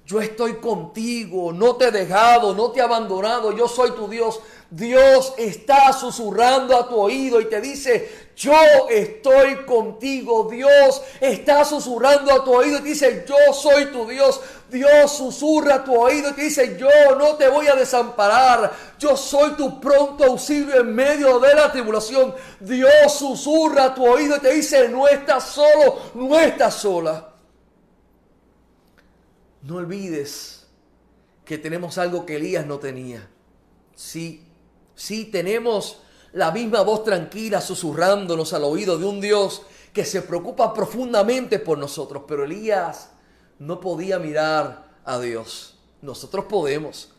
Yo 0.10 0.19
estoy 0.19 0.56
contigo, 0.56 1.54
no 1.54 1.76
te 1.76 1.89
he 1.89 1.91
dejado, 1.91 2.56
no 2.56 2.72
te 2.72 2.80
he 2.80 2.82
abandonado, 2.82 3.52
yo 3.52 3.67
soy 3.67 3.91
tu 3.91 4.08
Dios. 4.08 4.39
Dios 4.72 5.36
está 5.38 5.93
susurrando 5.93 6.76
a 6.76 6.89
tu 6.89 6.95
oído 6.95 7.39
y 7.39 7.45
te 7.45 7.62
dice, 7.62 8.32
yo 8.36 8.56
estoy 8.89 9.65
contigo. 9.67 10.48
Dios 10.50 11.04
está 11.22 11.63
susurrando 11.63 12.34
a 12.34 12.43
tu 12.43 12.52
oído 12.52 12.80
y 12.80 12.82
te 12.82 12.88
dice, 12.89 13.24
yo 13.28 13.54
soy 13.54 13.86
tu 13.91 14.08
Dios. 14.08 14.41
Dios 14.72 15.12
susurra 15.12 15.76
a 15.76 15.84
tu 15.84 15.95
oído 15.95 16.32
y 16.32 16.34
te 16.34 16.41
dice, 16.41 16.76
yo 16.76 17.15
no 17.15 17.36
te 17.36 17.48
voy 17.48 17.67
a 17.67 17.76
desamparar. 17.76 18.74
Yo 18.98 19.15
soy 19.15 19.52
tu 19.52 19.80
pronto 19.80 20.24
auxilio 20.24 20.82
en 20.82 20.91
medio 20.91 21.38
de 21.38 21.54
la 21.54 21.72
tribulación. 21.72 22.34
Dios 22.60 23.13
susurra 23.13 23.84
a 23.84 23.93
tu 23.93 24.04
oído 24.08 24.38
y 24.38 24.39
te 24.39 24.54
dice, 24.54 24.89
no 24.89 25.08
estás 25.08 25.43
solo, 25.43 26.00
no 26.15 26.39
estás 26.39 26.74
sola. 26.74 27.28
No 29.69 29.77
olvides 29.77 30.67
que 31.45 31.58
tenemos 31.58 31.97
algo 31.97 32.25
que 32.25 32.36
Elías 32.36 32.65
no 32.65 32.79
tenía. 32.79 33.29
Sí, 33.95 34.49
Sí, 34.99 35.23
tenemos 35.23 35.99
la 36.34 36.51
misma 36.51 36.82
voz 36.82 37.05
tranquila 37.05 37.62
susurrándonos 37.62 38.51
al 38.51 38.65
oído 38.65 38.97
de 38.97 39.05
un 39.05 39.21
Dios 39.21 39.62
que 39.93 40.03
se 40.03 40.21
preocupa 40.21 40.73
profundamente 40.73 41.58
por 41.58 41.77
nosotros, 41.77 42.23
pero 42.27 42.43
Elías 42.43 43.12
no 43.60 43.79
podía 43.79 44.19
mirar 44.19 44.89
a 45.05 45.17
Dios. 45.19 45.77
Nosotros 46.01 46.45
podemos. 46.49 47.13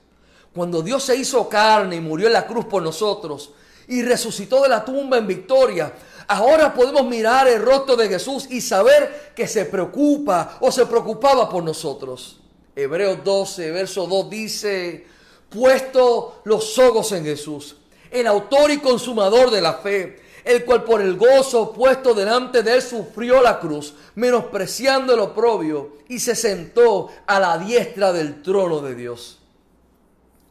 Cuando 0.54 0.82
Dios 0.82 1.04
se 1.04 1.16
hizo 1.16 1.48
carne 1.48 1.96
y 1.96 2.00
murió 2.00 2.26
en 2.26 2.34
la 2.34 2.46
cruz 2.46 2.66
por 2.66 2.82
nosotros 2.82 3.54
y 3.88 4.02
resucitó 4.02 4.62
de 4.62 4.68
la 4.68 4.84
tumba 4.84 5.16
en 5.16 5.26
victoria, 5.26 5.90
ahora 6.28 6.74
podemos 6.74 7.06
mirar 7.06 7.48
el 7.48 7.62
rostro 7.62 7.96
de 7.96 8.10
Jesús 8.10 8.46
y 8.50 8.60
saber 8.60 9.32
que 9.34 9.48
se 9.48 9.64
preocupa 9.64 10.58
o 10.60 10.70
se 10.70 10.84
preocupaba 10.84 11.48
por 11.48 11.64
nosotros. 11.64 12.39
Hebreos 12.82 13.18
12, 13.24 13.70
verso 13.70 14.06
2 14.06 14.30
dice, 14.30 15.06
puesto 15.48 16.40
los 16.44 16.78
ojos 16.78 17.12
en 17.12 17.24
Jesús, 17.24 17.76
el 18.10 18.26
autor 18.26 18.70
y 18.70 18.78
consumador 18.78 19.50
de 19.50 19.60
la 19.60 19.74
fe, 19.74 20.20
el 20.44 20.64
cual 20.64 20.84
por 20.84 21.00
el 21.00 21.16
gozo 21.16 21.72
puesto 21.72 22.14
delante 22.14 22.62
de 22.62 22.74
él 22.74 22.82
sufrió 22.82 23.42
la 23.42 23.60
cruz, 23.60 23.94
menospreciando 24.14 25.14
el 25.14 25.20
oprobio, 25.20 25.98
y 26.08 26.18
se 26.18 26.34
sentó 26.34 27.08
a 27.26 27.38
la 27.38 27.58
diestra 27.58 28.12
del 28.12 28.42
trono 28.42 28.80
de 28.80 28.94
Dios. 28.94 29.38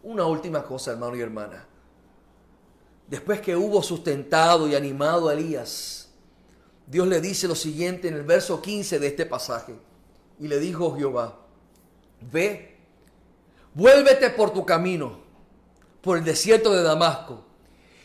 Una 0.03 0.25
última 0.25 0.63
cosa, 0.63 0.91
hermano 0.91 1.15
y 1.15 1.21
hermana. 1.21 1.65
Después 3.07 3.41
que 3.41 3.55
hubo 3.55 3.81
sustentado 3.81 4.67
y 4.67 4.75
animado 4.75 5.29
a 5.29 5.33
Elías, 5.33 6.09
Dios 6.85 7.07
le 7.07 7.19
dice 7.19 7.47
lo 7.47 7.55
siguiente 7.55 8.07
en 8.07 8.15
el 8.15 8.23
verso 8.23 8.61
15 8.61 8.99
de 8.99 9.07
este 9.07 9.25
pasaje. 9.25 9.75
Y 10.39 10.47
le 10.47 10.59
dijo 10.59 10.95
Jehová, 10.95 11.37
ve, 12.21 12.77
vuélvete 13.73 14.29
por 14.29 14.51
tu 14.51 14.65
camino, 14.65 15.19
por 16.01 16.17
el 16.17 16.23
desierto 16.23 16.71
de 16.73 16.83
Damasco, 16.83 17.45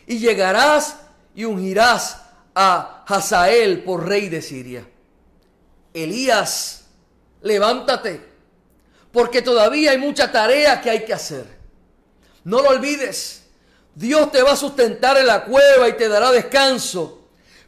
y 0.07 0.19
llegarás 0.19 0.97
y 1.33 1.45
ungirás 1.45 2.21
a 2.53 3.03
Hazael 3.07 3.83
por 3.83 4.07
rey 4.07 4.29
de 4.29 4.41
Siria. 4.41 4.87
Elías, 5.93 6.85
levántate, 7.41 8.21
porque 9.11 9.41
todavía 9.41 9.91
hay 9.91 9.97
mucha 9.97 10.31
tarea 10.31 10.81
que 10.81 10.89
hay 10.89 11.05
que 11.05 11.13
hacer. 11.13 11.45
No 12.43 12.61
lo 12.61 12.69
olvides, 12.69 13.45
Dios 13.95 14.31
te 14.31 14.43
va 14.43 14.51
a 14.51 14.57
sustentar 14.57 15.17
en 15.17 15.27
la 15.27 15.45
cueva 15.45 15.87
y 15.87 15.93
te 15.93 16.09
dará 16.09 16.31
descanso. 16.31 17.21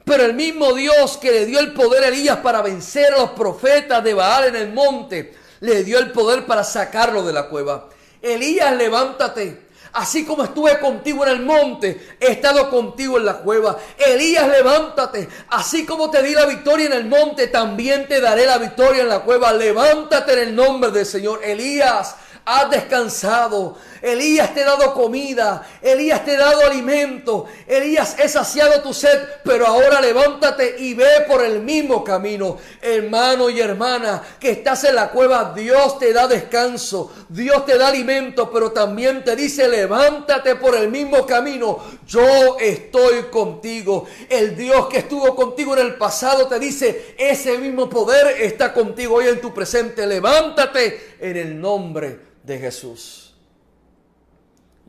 Pero 0.04 0.24
el 0.24 0.34
mismo 0.34 0.74
Dios 0.74 1.18
que 1.18 1.32
le 1.32 1.46
dio 1.46 1.60
el 1.60 1.74
poder 1.74 2.04
a 2.04 2.08
Elías 2.08 2.38
para 2.38 2.62
vencer 2.62 3.14
a 3.14 3.18
los 3.18 3.32
profetas 3.32 4.04
de 4.04 4.14
Baal 4.14 4.46
en 4.46 4.56
el 4.56 4.74
monte, 4.74 5.34
le 5.60 5.84
dio 5.84 6.00
el 6.00 6.12
poder 6.12 6.46
para 6.46 6.64
sacarlo 6.64 7.24
de 7.24 7.34
la 7.34 7.48
cueva. 7.48 7.90
Elías, 8.22 8.76
levántate. 8.76 9.68
Así 9.94 10.26
como 10.26 10.44
estuve 10.44 10.78
contigo 10.80 11.26
en 11.26 11.32
el 11.32 11.42
monte, 11.42 12.18
he 12.20 12.28
estado 12.28 12.70
contigo 12.70 13.18
en 13.18 13.26
la 13.26 13.38
cueva. 13.38 13.78
Elías, 13.98 14.48
levántate. 14.48 15.28
Así 15.50 15.86
como 15.86 16.12
te 16.12 16.22
di 16.22 16.34
la 16.34 16.46
victoria 16.46 16.86
en 16.88 16.94
el 16.94 17.06
monte, 17.06 17.48
también 17.48 18.08
te 18.08 18.22
daré 18.22 18.46
la 18.46 18.58
victoria 18.58 19.02
en 19.02 19.10
la 19.10 19.22
cueva. 19.22 19.54
Levántate 19.54 20.34
en 20.34 20.40
el 20.40 20.56
nombre 20.56 20.92
del 20.92 21.06
Señor. 21.06 21.42
Elías, 21.44 22.16
has 22.48 22.72
descansado. 22.72 23.78
Elías 24.02 24.54
te 24.54 24.64
ha 24.64 24.68
dado 24.68 24.94
comida. 24.94 25.68
Elías 25.82 26.24
te 26.24 26.38
ha 26.38 26.40
dado 26.40 26.62
alimento. 26.62 27.46
Elías 27.68 28.16
he 28.18 28.30
saciado 28.30 28.82
tu 28.82 28.94
sed. 28.94 29.20
Pero 29.44 29.68
ahora 29.68 30.00
levántate 30.00 30.76
y 30.80 30.94
ve 30.94 31.26
por 31.28 31.44
el 31.44 31.62
mismo 31.62 32.06
camino. 32.06 32.58
Hermano 32.82 33.50
y 33.50 33.60
hermana 33.60 34.24
que 34.40 34.52
estás 34.52 34.86
en 34.86 34.96
la 34.96 35.10
cueva, 35.10 35.54
Dios 35.54 36.00
te 36.00 36.14
da 36.14 36.26
descanso. 36.28 37.12
Dios 37.28 37.66
te 37.66 37.78
da 37.78 37.90
alimento. 37.90 38.50
Pero 38.50 38.72
también 38.72 39.26
te 39.26 39.36
dice, 39.36 39.68
levántate 39.68 40.56
por 40.56 40.74
el 40.76 40.88
mismo 40.88 41.26
camino. 41.26 41.80
Yo 42.08 42.58
estoy 42.58 43.24
contigo. 43.24 44.06
El 44.30 44.56
Dios 44.56 44.88
que 44.88 45.00
estuvo 45.00 45.36
contigo 45.36 45.76
en 45.76 45.86
el 45.86 45.98
pasado 45.98 46.48
te 46.48 46.58
dice, 46.58 47.16
ese 47.20 47.58
mismo 47.58 47.90
poder 47.90 48.42
está 48.42 48.74
contigo 48.74 49.16
hoy 49.16 49.28
en 49.28 49.42
tu 49.42 49.54
presente. 49.54 50.08
Levántate 50.08 51.18
en 51.20 51.36
el 51.36 51.60
nombre 51.60 52.20
de 52.44 52.60
Jesús. 52.60 53.36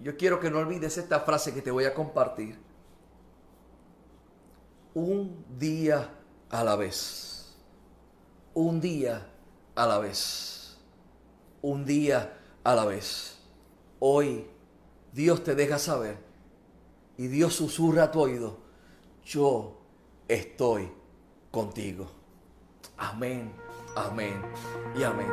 Yo 0.01 0.17
quiero 0.17 0.39
que 0.39 0.49
no 0.49 0.59
olvides 0.59 0.97
esta 0.97 1.19
frase 1.21 1.53
que 1.53 1.61
te 1.61 1.73
voy 1.73 1.87
a 1.87 1.93
compartir. 1.93 2.57
Un 4.95 5.45
día 5.59 6.09
a 6.51 6.63
la 6.63 6.77
vez. 6.77 7.57
Un 8.55 8.81
día 8.81 9.27
a 9.75 9.87
la 9.89 9.99
vez. 9.99 10.77
Un 11.63 11.85
día 11.85 12.39
a 12.63 12.75
la 12.77 12.85
vez. 12.85 13.39
Hoy 13.99 14.47
Dios 15.13 15.43
te 15.43 15.57
deja 15.57 15.81
saber 15.81 16.28
y 17.19 17.27
Dios 17.27 17.55
susurra 17.55 18.05
a 18.05 18.11
tu 18.13 18.21
oído, 18.21 18.57
yo 19.27 19.77
estoy 20.29 20.89
contigo. 21.51 22.09
Amén, 22.97 23.53
amén 23.97 24.41
y 24.97 25.03
amén. 25.03 25.27